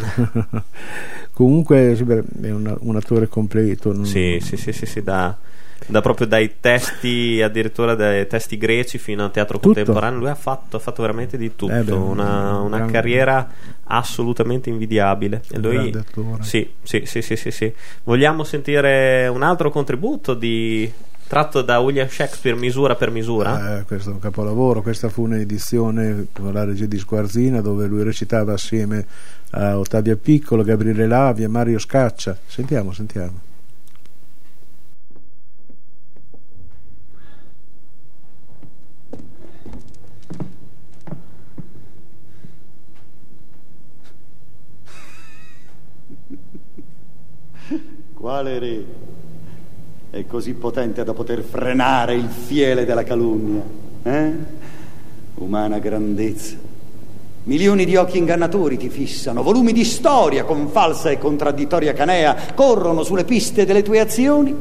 Comunque 1.33 1.95
è 1.95 2.49
un, 2.51 2.75
un 2.79 2.95
attore 2.95 3.27
completo. 3.27 3.93
non- 3.93 4.05
Sì, 4.05 4.39
sì, 4.41 4.57
sì, 4.57 4.71
sì, 4.71 4.85
sì, 4.85 5.01
da, 5.01 5.37
da 5.85 6.01
proprio 6.01 6.27
dai 6.27 6.55
testi, 6.59 7.41
addirittura 7.41 7.95
dai 7.95 8.27
testi 8.27 8.57
greci 8.57 8.97
fino 8.97 9.23
al 9.23 9.31
teatro 9.31 9.59
Tutto. 9.59 9.73
contemporaneo. 9.73 10.19
Lui 10.19 10.29
ha 10.29 10.35
fatto, 10.35 10.77
ha 10.77 10.79
fatto 10.79 11.01
veramente 11.01 11.37
di 11.37 11.55
tutto. 11.55 11.73
Eh 11.73 11.83
beh, 11.83 11.91
una, 11.91 12.59
una 12.59 12.85
carriera 12.85 13.47
assolutamente 13.85 14.69
invidiabile. 14.69 15.41
E 15.49 15.59
lui, 15.59 15.93
sì, 16.41 16.69
sì, 16.83 17.03
sì, 17.05 17.21
sì, 17.21 17.35
sì, 17.35 17.51
sì. 17.51 17.73
Vogliamo 18.03 18.43
sentire 18.43 19.27
un 19.27 19.43
altro 19.43 19.69
contributo 19.69 20.33
di, 20.33 20.91
tratto 21.27 21.61
da 21.61 21.79
William 21.79 22.07
Shakespeare, 22.07 22.57
misura 22.57 22.95
per 22.95 23.11
misura? 23.11 23.79
Eh, 23.79 23.83
questo 23.83 24.09
è 24.09 24.13
un 24.13 24.19
capolavoro. 24.19 24.81
Questa 24.81 25.09
fu 25.09 25.23
un'edizione 25.23 26.27
con 26.33 26.53
la 26.53 26.63
regia 26.63 26.85
di 26.85 26.97
Squarzina 26.97 27.61
dove 27.61 27.85
lui 27.85 28.03
recitava 28.03 28.53
assieme 28.53 29.05
a 29.51 29.77
Ottavia 29.77 30.15
Piccolo, 30.15 30.63
Gabriele 30.63 31.07
Lavia, 31.07 31.49
Mario 31.49 31.79
Scaccia. 31.79 32.37
Sentiamo, 32.45 32.91
sentiamo. 32.91 33.45
Quale 48.27 48.59
re 48.59 48.85
è 50.09 50.25
così 50.25 50.53
potente 50.53 51.05
da 51.05 51.13
poter 51.13 51.41
frenare 51.43 52.13
il 52.13 52.27
fiele 52.27 52.83
della 52.83 53.05
calunnia? 53.05 53.63
Eh? 54.03 54.33
Umana 55.35 55.79
grandezza. 55.79 56.57
Milioni 57.43 57.85
di 57.85 57.95
occhi 57.95 58.17
ingannatori 58.17 58.75
ti 58.75 58.89
fissano, 58.89 59.43
volumi 59.43 59.71
di 59.71 59.85
storia 59.85 60.43
con 60.43 60.67
falsa 60.67 61.09
e 61.09 61.17
contraddittoria 61.17 61.93
canea 61.93 62.35
corrono 62.53 63.03
sulle 63.03 63.23
piste 63.23 63.63
delle 63.63 63.81
tue 63.81 64.01
azioni 64.01 64.53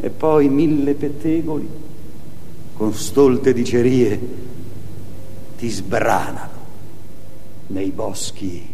e 0.00 0.10
poi 0.10 0.48
mille 0.48 0.94
pettegoli 0.94 1.68
con 2.74 2.92
stolte 2.92 3.52
dicerie 3.52 4.20
ti 5.56 5.68
sbranano 5.68 6.50
nei 7.68 7.90
boschi 7.90 8.68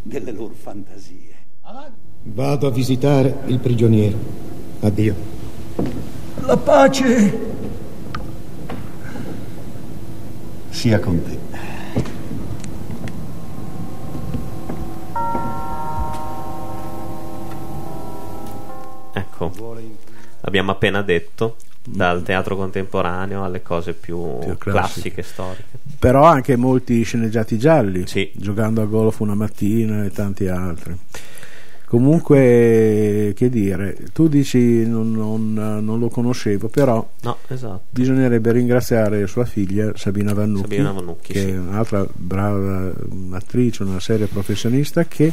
delle 0.00 0.32
loro 0.32 0.54
fantasie. 0.54 1.19
Vado 2.22 2.66
a 2.66 2.70
visitare 2.70 3.38
il 3.46 3.58
prigioniero. 3.58 4.16
Addio. 4.80 5.14
La 6.44 6.56
pace 6.56 7.38
sia 10.70 10.98
con 11.00 11.22
te. 11.22 11.38
Ecco, 19.12 19.52
l'abbiamo 20.40 20.70
appena 20.72 21.02
detto. 21.02 21.56
Dal 21.82 22.22
teatro 22.22 22.56
contemporaneo 22.56 23.42
alle 23.42 23.62
cose 23.62 23.94
più, 23.94 24.38
Più 24.38 24.58
classiche. 24.58 24.70
classiche, 24.70 25.22
storiche. 25.22 25.64
Però 25.98 26.24
anche 26.24 26.54
molti 26.56 27.02
sceneggiati 27.02 27.58
gialli, 27.58 28.06
Sì. 28.06 28.30
giocando 28.34 28.82
a 28.82 28.84
golf 28.84 29.18
una 29.20 29.34
mattina 29.34 30.04
e 30.04 30.10
tanti 30.10 30.46
altri. 30.46 30.96
Comunque, 31.90 33.32
che 33.34 33.48
dire, 33.50 33.96
tu 34.12 34.28
dici 34.28 34.86
non, 34.86 35.10
non- 35.10 35.52
non 35.82 35.98
lo 35.98 36.08
conoscevo, 36.08 36.68
però 36.68 37.04
No, 37.22 37.36
esatto. 37.48 37.82
bisognerebbe 37.90 38.52
ringraziare 38.52 39.26
sua 39.26 39.44
figlia 39.44 39.90
Sabina 39.96 40.32
Vannucchi, 40.32 40.68
Sabina 40.76 40.92
Vannucchi, 40.92 41.32
che 41.32 41.40
sì. 41.40 41.48
è 41.48 41.58
un'altra 41.58 42.06
brava 42.14 42.92
mm, 43.12 43.32
attrice, 43.34 43.82
una 43.82 43.98
seria 43.98 44.28
professionista 44.28 45.04
che 45.06 45.32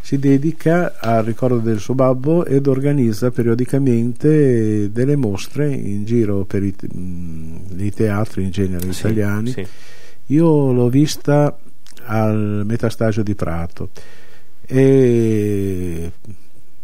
si 0.00 0.18
dedica 0.18 0.94
al 0.98 1.22
ricordo 1.22 1.58
del 1.58 1.78
suo 1.78 1.94
babbo 1.94 2.44
ed 2.44 2.66
organizza 2.66 3.30
periodicamente 3.30 4.90
delle 4.90 5.14
mostre 5.14 5.72
in 5.72 6.04
giro 6.04 6.44
per 6.44 6.64
i, 6.64 6.74
mm, 6.96 7.56
i 7.78 7.92
teatri 7.92 8.42
in 8.42 8.50
genere 8.50 8.92
Sì, 8.92 8.98
italiani. 8.98 9.50
sì. 9.50 9.64
Io 10.26 10.72
l'ho 10.72 10.88
vista 10.88 11.56
al 12.06 12.62
metastagio 12.66 13.22
di 13.22 13.36
Prato 13.36 13.90
e 14.66 16.12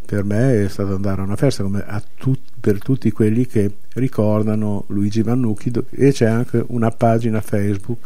per 0.05 0.25
me 0.25 0.64
è 0.64 0.69
stato 0.69 0.95
andare 0.95 1.21
a 1.21 1.25
una 1.25 1.37
festa 1.37 1.62
come 1.62 1.85
a 1.87 2.03
tut- 2.17 2.53
per 2.59 2.79
tutti 2.79 3.11
quelli 3.12 3.47
che 3.47 3.71
ricordano 3.95 4.85
Luigi 4.88 5.23
Vannucchi 5.23 5.71
do- 5.71 5.85
e 5.91 6.12
c'è 6.12 6.27
anche 6.27 6.64
una 6.69 6.91
pagina 6.91 7.41
Facebook 7.41 7.99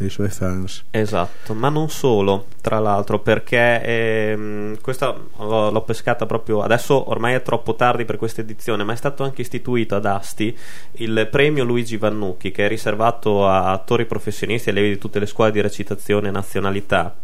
dei 0.00 0.08
suoi 0.08 0.30
fans. 0.30 0.84
Esatto, 0.90 1.52
ma 1.52 1.68
non 1.68 1.90
solo, 1.90 2.46
tra 2.62 2.78
l'altro, 2.78 3.18
perché 3.18 3.82
ehm, 3.82 4.80
questa 4.80 5.14
l'ho, 5.36 5.70
l'ho 5.70 5.82
pescata 5.82 6.24
proprio 6.24 6.62
adesso, 6.62 7.10
ormai 7.10 7.34
è 7.34 7.42
troppo 7.42 7.74
tardi 7.74 8.06
per 8.06 8.16
questa 8.16 8.40
edizione, 8.40 8.82
ma 8.82 8.94
è 8.94 8.96
stato 8.96 9.24
anche 9.24 9.42
istituito 9.42 9.96
ad 9.96 10.06
Asti 10.06 10.56
il 10.92 11.28
premio 11.30 11.64
Luigi 11.64 11.98
Vannucchi, 11.98 12.50
che 12.50 12.64
è 12.64 12.68
riservato 12.68 13.46
a 13.46 13.72
attori 13.72 14.06
professionisti 14.06 14.68
e 14.68 14.72
allievi 14.72 14.90
di 14.90 14.98
tutte 14.98 15.18
le 15.18 15.26
scuole 15.26 15.50
di 15.50 15.60
recitazione 15.60 16.30
nazionalità. 16.30 17.14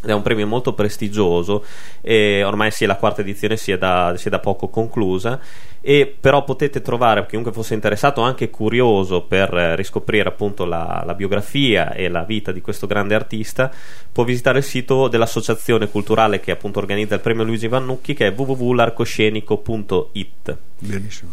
È 0.00 0.12
un 0.12 0.22
premio 0.22 0.46
molto 0.46 0.74
prestigioso 0.74 1.64
e 2.00 2.44
ormai 2.44 2.70
sì, 2.70 2.86
la 2.86 2.94
quarta 2.96 3.20
edizione 3.20 3.56
si 3.56 3.72
è 3.72 3.78
da, 3.78 4.14
si 4.16 4.28
è 4.28 4.30
da 4.30 4.38
poco 4.38 4.68
conclusa 4.68 5.40
e 5.80 6.16
però 6.20 6.44
potete 6.44 6.82
trovare 6.82 7.24
chiunque 7.26 7.52
fosse 7.52 7.74
interessato 7.74 8.20
anche 8.20 8.50
curioso 8.50 9.22
per 9.22 9.54
eh, 9.54 9.76
riscoprire 9.76 10.28
appunto 10.28 10.64
la, 10.64 11.02
la 11.04 11.14
biografia 11.14 11.92
e 11.92 12.08
la 12.08 12.24
vita 12.24 12.50
di 12.52 12.60
questo 12.60 12.86
grande 12.86 13.14
artista 13.14 13.70
può 14.10 14.24
visitare 14.24 14.58
il 14.58 14.64
sito 14.64 15.08
dell'associazione 15.08 15.88
culturale 15.88 16.40
che 16.40 16.50
appunto 16.50 16.78
organizza 16.78 17.14
il 17.14 17.20
premio 17.20 17.44
Luigi 17.44 17.68
Vannucchi 17.68 18.14
che 18.14 18.26
è 18.26 18.34
www.l'arcoscenico.it 18.36 20.56
Benissimo. 20.78 21.30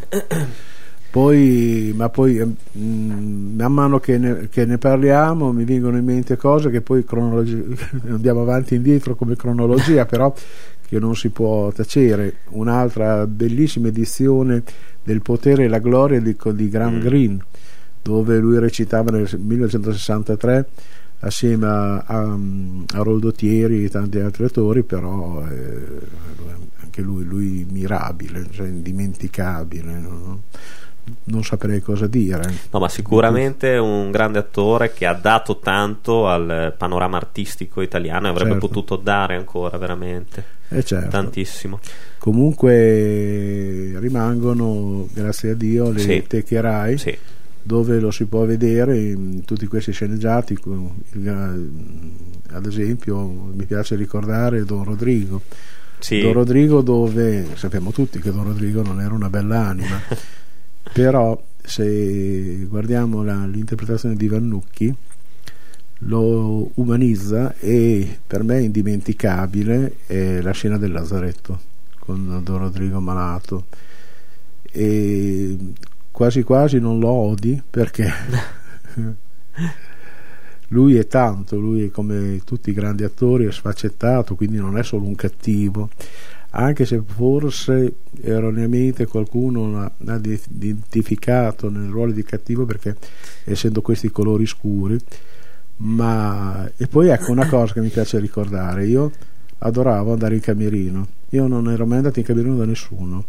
Poi, 1.15 1.93
ma 1.95 2.09
poi 2.09 2.39
ehm, 2.39 2.55
mm, 2.77 3.55
man 3.55 3.71
mano 3.71 3.99
che 4.01 4.17
ne, 4.17 4.49
che 4.49 4.65
ne 4.65 4.77
parliamo 4.77 5.53
mi 5.53 5.63
vengono 5.63 5.95
in 5.95 6.03
mente 6.03 6.35
cose 6.35 6.69
che 6.69 6.81
poi 6.81 7.05
andiamo 8.09 8.41
avanti 8.41 8.73
e 8.73 8.77
indietro 8.77 9.15
come 9.15 9.37
cronologia, 9.37 10.03
però 10.05 10.33
che 10.85 10.99
non 10.99 11.15
si 11.15 11.29
può 11.29 11.71
tacere. 11.71 12.39
Un'altra 12.49 13.25
bellissima 13.27 13.87
edizione 13.87 14.61
del 15.03 15.21
Potere 15.21 15.63
e 15.63 15.67
la 15.69 15.79
Gloria 15.79 16.19
di, 16.19 16.35
di 16.53 16.67
Graham 16.67 16.95
Mm. 16.95 16.99
Greene, 16.99 17.45
dove 18.01 18.37
lui 18.37 18.59
recitava 18.59 19.09
nel 19.11 19.29
1963 19.39 20.67
assieme 21.19 21.65
a, 21.65 21.97
a, 21.99 22.37
a 22.93 23.01
Roldottieri 23.03 23.85
e 23.85 23.89
tanti 23.89 24.19
altri 24.19 24.43
attori, 24.43 24.83
però 24.83 25.47
eh, 25.47 26.01
anche 26.81 27.01
lui, 27.01 27.23
lui 27.23 27.65
mirabile, 27.71 28.45
cioè 28.51 28.67
indimenticabile. 28.67 29.97
no? 29.97 30.41
Non 31.25 31.43
saprei 31.43 31.81
cosa 31.81 32.07
dire. 32.07 32.51
No, 32.71 32.79
ma 32.79 32.89
sicuramente 32.89 33.77
un 33.77 34.09
grande 34.11 34.39
attore 34.39 34.91
che 34.93 35.05
ha 35.05 35.13
dato 35.13 35.59
tanto 35.59 36.27
al 36.27 36.73
panorama 36.77 37.17
artistico 37.17 37.81
italiano 37.81 38.27
e 38.27 38.29
avrebbe 38.31 38.51
Certo. 38.53 38.67
potuto 38.67 38.95
dare 38.95 39.35
ancora 39.35 39.77
veramente 39.77 40.43
Eh, 40.69 40.83
certo. 40.83 41.09
tantissimo. 41.09 41.79
Comunque 42.17 43.99
rimangono, 43.99 45.07
grazie 45.13 45.51
a 45.51 45.55
Dio, 45.55 45.91
le 45.91 45.99
Sì. 45.99 46.23
teche 46.27 46.59
Rai 46.61 46.97
Sì. 46.97 47.15
dove 47.61 47.99
lo 47.99 48.09
si 48.11 48.25
può 48.25 48.45
vedere 48.45 48.97
in 48.97 49.43
tutti 49.45 49.67
questi 49.67 49.91
sceneggiati. 49.91 50.57
Ad 52.51 52.65
esempio, 52.65 53.25
mi 53.53 53.65
piace 53.65 53.95
ricordare 53.95 54.63
Don 54.63 54.83
Rodrigo. 54.83 55.41
Sì. 55.99 56.19
Don 56.21 56.33
Rodrigo 56.33 56.81
dove 56.81 57.47
sappiamo 57.55 57.91
tutti 57.91 58.19
che 58.19 58.31
Don 58.31 58.43
Rodrigo 58.43 58.81
non 58.83 59.01
era 59.01 59.13
una 59.13 59.29
bella 59.29 59.67
anima, 59.67 59.99
però 60.93 61.41
se 61.63 62.65
guardiamo 62.69 63.23
la- 63.23 63.45
l'interpretazione 63.45 64.15
di 64.15 64.27
Vannucchi 64.27 64.95
lo 65.99 66.69
umanizza 66.75 67.55
e 67.57 68.19
per 68.25 68.43
me 68.43 68.57
è 68.57 68.61
indimenticabile 68.61 69.97
è 70.05 70.41
la 70.41 70.51
scena 70.51 70.77
del 70.77 70.91
Lazaretto 70.91 71.73
con 71.99 72.41
Don 72.43 72.57
Rodrigo 72.59 72.99
malato. 72.99 73.65
E 74.71 75.57
quasi 76.11 76.43
quasi 76.43 76.79
non 76.79 76.99
lo 76.99 77.09
odi 77.09 77.61
perché 77.67 78.11
lui 80.69 80.95
è 80.95 81.07
tanto, 81.07 81.59
lui 81.59 81.85
è 81.85 81.91
come 81.91 82.41
tutti 82.45 82.69
i 82.69 82.73
grandi 82.73 83.03
attori 83.03 83.45
è 83.45 83.51
sfaccettato, 83.51 84.35
quindi 84.35 84.57
non 84.57 84.77
è 84.77 84.83
solo 84.83 85.05
un 85.05 85.15
cattivo, 85.15 85.89
anche 86.57 86.85
se 86.85 87.01
forse 87.05 87.95
erroneamente 88.21 89.05
qualcuno 89.07 89.71
l'ha, 89.71 90.21
identificato 90.23 91.69
nel 91.69 91.89
ruolo 91.89 92.13
di 92.13 92.23
cattivo 92.23 92.65
perché 92.65 92.95
essendo 93.43 93.81
questi 93.81 94.09
colori 94.09 94.45
scuri, 94.45 94.97
ma 95.77 96.69
e 96.77 96.87
poi 96.87 97.09
ecco 97.09 97.31
una 97.31 97.47
cosa 97.47 97.73
che 97.73 97.81
mi 97.81 97.89
piace 97.89 98.19
ricordare, 98.19 98.85
io 98.85 99.11
adoravo 99.59 100.13
andare 100.13 100.35
in 100.35 100.41
camerino, 100.41 101.07
io 101.29 101.47
non 101.47 101.69
ero 101.69 101.85
mai 101.85 101.97
andato 101.97 102.19
in 102.19 102.25
camerino 102.25 102.55
da 102.55 102.65
nessuno. 102.65 103.25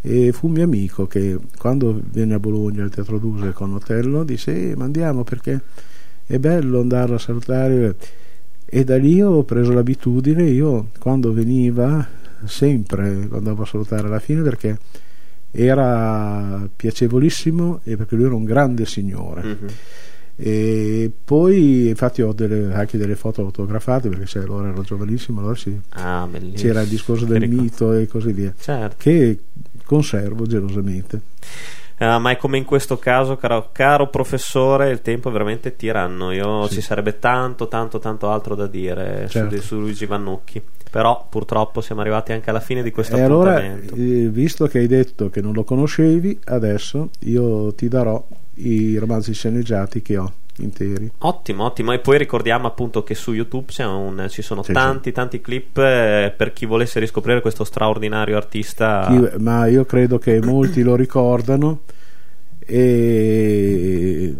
E 0.00 0.32
fu 0.32 0.46
un 0.46 0.52
mio 0.52 0.64
amico 0.64 1.06
che 1.06 1.38
quando 1.56 2.00
venne 2.12 2.34
a 2.34 2.38
Bologna 2.38 2.84
al 2.84 2.90
Teatro 2.90 3.18
Duse 3.18 3.52
con 3.52 3.74
Otello 3.74 4.22
disse 4.22 4.70
"Eh, 4.70 4.76
ma 4.76 4.84
andiamo 4.84 5.24
perché 5.24 5.60
è 6.24 6.38
bello 6.38 6.80
andarlo 6.80 7.16
a 7.16 7.18
salutare 7.18 7.96
e 8.64 8.84
da 8.84 8.96
lì 8.96 9.20
ho 9.20 9.42
preso 9.42 9.72
l'abitudine 9.72 10.44
io 10.44 10.90
quando 10.98 11.32
veniva 11.32 12.06
sempre 12.46 13.26
lo 13.28 13.36
andavo 13.38 13.62
a 13.62 13.66
salutare 13.66 14.06
alla 14.06 14.18
fine 14.20 14.42
perché 14.42 14.78
era 15.50 16.68
piacevolissimo 16.74 17.80
e 17.84 17.96
perché 17.96 18.14
lui 18.16 18.24
era 18.26 18.34
un 18.34 18.44
grande 18.44 18.84
signore 18.84 19.42
Mhm. 19.42 19.66
e 20.36 21.10
poi 21.24 21.88
infatti 21.88 22.22
ho 22.22 22.32
delle- 22.32 22.72
anche 22.74 22.98
delle 22.98 23.16
foto 23.16 23.40
autografate 23.42 24.08
perché 24.08 24.26
sai, 24.26 24.44
allora 24.44 24.68
ero 24.68 24.82
giovanissimo 24.82 25.40
allora 25.40 25.56
sì, 25.56 25.78
Ah, 25.90 26.28
c'era 26.54 26.82
il 26.82 26.88
discorso 26.88 27.24
del 27.24 27.40
ricordo. 27.40 27.62
mito 27.62 27.92
e 27.92 28.06
così 28.06 28.32
via 28.32 28.52
Certo. 28.58 28.96
che 28.98 29.38
conservo 29.84 30.46
gelosamente 30.46 31.20
Ah, 32.00 32.20
ma 32.20 32.30
è 32.30 32.36
come 32.36 32.58
in 32.58 32.64
questo 32.64 32.96
caso, 32.96 33.36
caro, 33.36 33.70
caro 33.72 34.08
professore, 34.08 34.88
il 34.90 35.02
tempo 35.02 35.30
è 35.30 35.32
veramente 35.32 35.74
tiranno. 35.74 36.30
Io 36.30 36.68
Sì. 36.68 36.74
ci 36.74 36.80
sarebbe 36.80 37.18
tanto, 37.18 37.66
tanto, 37.66 37.98
tanto 37.98 38.30
altro 38.30 38.54
da 38.54 38.68
dire 38.68 39.22
su- 39.26 39.32
Certo. 39.32 39.60
su, 39.60 39.80
Luigi 39.80 40.06
Vannucchi. 40.06 40.62
Però 40.90 41.26
purtroppo 41.28 41.80
siamo 41.80 42.00
arrivati 42.00 42.32
anche 42.32 42.48
alla 42.50 42.60
fine 42.60 42.82
di 42.82 42.90
questo 42.90 43.16
e 43.16 43.20
allora 43.22 43.56
appuntamento. 43.56 43.94
eh, 43.94 44.28
visto 44.30 44.66
che 44.66 44.78
hai 44.78 44.86
detto 44.86 45.28
che 45.28 45.40
non 45.42 45.52
lo 45.52 45.62
conoscevi 45.64 46.40
adesso 46.46 47.10
io 47.20 47.74
ti 47.74 47.88
darò 47.88 48.24
i 48.54 48.96
romanzi 48.96 49.34
sceneggiati 49.34 50.00
che 50.02 50.16
ho 50.16 50.32
interi 50.60 51.08
Ottimo, 51.18 51.64
ottimo. 51.66 51.92
E 51.92 51.98
poi 52.00 52.18
ricordiamo 52.18 52.66
appunto 52.66 53.04
che 53.04 53.14
su 53.14 53.32
YouTube 53.32 53.66
c'è 53.70 53.84
un- 53.86 54.26
ci 54.28 54.42
sono 54.42 54.62
Sì, 54.64 54.72
tanti, 54.72 55.12
tanti 55.12 55.40
clip 55.40 55.76
eh, 55.78 56.32
per 56.36 56.52
chi 56.52 56.64
volesse 56.66 56.98
riscoprire 56.98 57.40
questo 57.40 57.62
straordinario 57.64 58.36
artista. 58.36 59.06
Chi- 59.08 59.38
ma 59.40 59.66
io 59.66 59.84
credo 59.84 60.18
che 60.18 60.40
molti 60.40 60.82
lo 60.82 60.96
ricordano 60.96 61.82
e, 62.66 64.34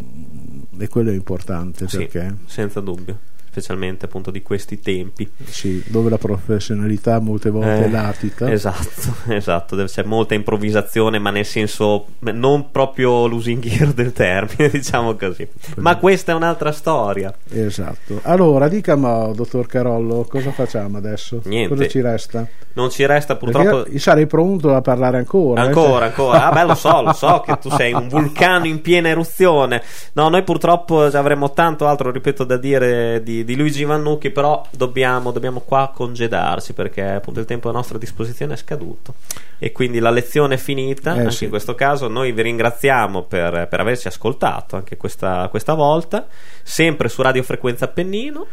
e 0.79 0.89
quello 0.89 1.11
è 1.11 1.15
importante 1.15 1.87
Sì, 1.89 1.99
perché 1.99 2.35
senza 2.47 2.81
dubbio, 2.81 3.19
specialmente 3.51 4.05
appunto 4.05 4.31
di 4.31 4.43
questi 4.43 4.79
tempi. 4.81 5.29
sì, 5.45 5.83
dove 5.87 6.11
la 6.11 6.19
professionalità 6.19 7.19
molte 7.19 7.49
volte 7.51 7.69
Eh, 7.81 7.85
è 7.85 7.89
latita 7.89 8.51
Esatto, 8.51 9.15
esatto, 9.33 9.77
c'è 9.85 10.03
molta 10.05 10.35
improvvisazione, 10.35 11.19
ma 11.19 11.31
nel 11.31 11.47
senso 11.47 12.07
non 12.21 12.71
proprio 12.71 13.27
lusinghiero 13.27 13.93
del 13.93 14.13
termine, 14.13 14.69
diciamo 14.71 15.15
così. 15.15 15.47
Ma 15.77 15.97
questa 15.97 16.33
è 16.33 16.35
un'altra 16.35 16.73
storia. 16.73 17.33
Esatto. 17.51 18.21
Allora, 18.25 18.69
dica 18.69 18.97
ma, 18.97 19.31
dottor 19.35 19.67
Carollo, 19.67 20.27
cosa 20.29 20.53
facciamo 20.53 20.99
adesso? 20.99 21.41
Niente. 21.45 21.75
Cosa 21.75 21.89
ci 21.89 22.01
resta? 22.01 22.47
Non 22.75 22.91
ci 22.91 23.05
resta 23.07 23.35
Perché 23.37 23.53
purtroppo 23.59 23.91
io 23.91 23.99
sarei 23.99 24.27
pronto 24.27 24.75
a 24.75 24.81
parlare 24.81 25.17
ancora. 25.17 25.63
eh, 25.63 25.67
Ancora, 25.67 25.89
cioè- 25.99 26.03
ancora. 26.09 26.47
Ah, 26.49 26.53
beh, 26.53 26.65
lo 26.65 26.75
so, 26.75 27.03
lo 27.03 27.13
so 27.13 27.43
che 27.45 27.59
tu 27.59 27.71
sei 27.71 27.93
un 27.93 28.07
vulcano 28.09 28.67
in 28.67 28.81
piena 28.81 29.09
eruzione. 29.09 29.83
No, 30.13 30.29
noi 30.29 30.43
purtroppo 30.45 31.03
avremmo 31.03 31.53
tanto 31.53 31.87
altro, 31.89 32.11
ripeto, 32.13 32.45
da 32.45 32.57
dire 32.57 33.21
di, 33.23 33.38
di 33.45 33.57
Luigi 33.57 33.85
Vannucchi, 33.85 34.31
però 34.31 34.67
dobbiamo, 34.71 35.31
dobbiamo 35.31 35.61
qua 35.61 35.91
congedarci 35.95 36.73
perché 36.73 37.03
appunto 37.03 37.41
il 37.41 37.47
tempo 37.47 37.69
a 37.69 37.73
nostra 37.73 37.99
disposizione 37.99 38.55
è 38.55 38.57
scaduto. 38.57 39.15
E 39.59 39.73
quindi 39.73 39.99
la 39.99 40.11
lezione 40.11 40.55
è 40.55 40.59
finita. 40.59 41.15
Eh, 41.15 41.19
anche 41.21 41.31
sì. 41.33 41.45
in 41.45 41.51
questo 41.51 41.75
caso 41.75 42.09
noi 42.09 42.33
vi 42.33 42.43
ringraziamo 42.43 43.23
per, 43.23 43.67
per 43.69 43.81
averci 43.81 44.09
ascoltato 44.09 44.77
anche 44.77 44.97
questa, 44.97 45.49
questa 45.49 45.75
volta, 45.75 46.27
sempre 46.63 47.09
su 47.09 47.23
Radio 47.23 47.43
Frequenza 47.43 47.87
Appennino. 47.87 48.47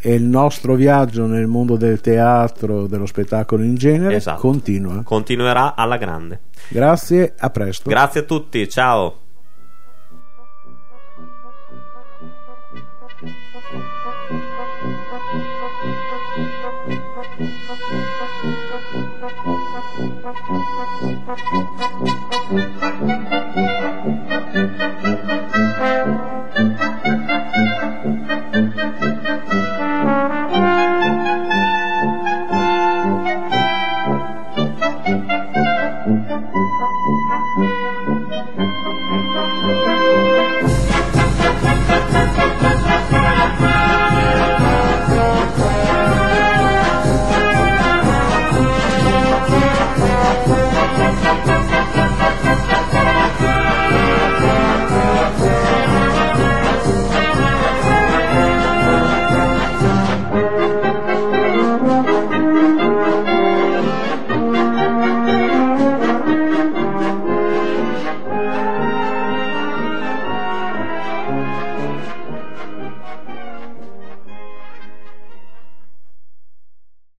E 0.00 0.14
il 0.14 0.22
nostro 0.22 0.74
viaggio 0.74 1.26
nel 1.26 1.46
mondo 1.46 1.76
del 1.76 2.00
teatro, 2.00 2.86
dello 2.86 3.06
spettacolo 3.06 3.62
in 3.62 3.74
genere, 3.74 4.16
Esatto. 4.16 4.40
continua. 4.40 5.02
Continuerà 5.02 5.74
alla 5.74 5.96
grande. 5.96 6.40
Grazie, 6.68 7.34
a 7.36 7.50
presto. 7.50 7.88
Grazie 7.88 8.20
a 8.20 8.24
tutti, 8.24 8.68
ciao. 8.68 9.16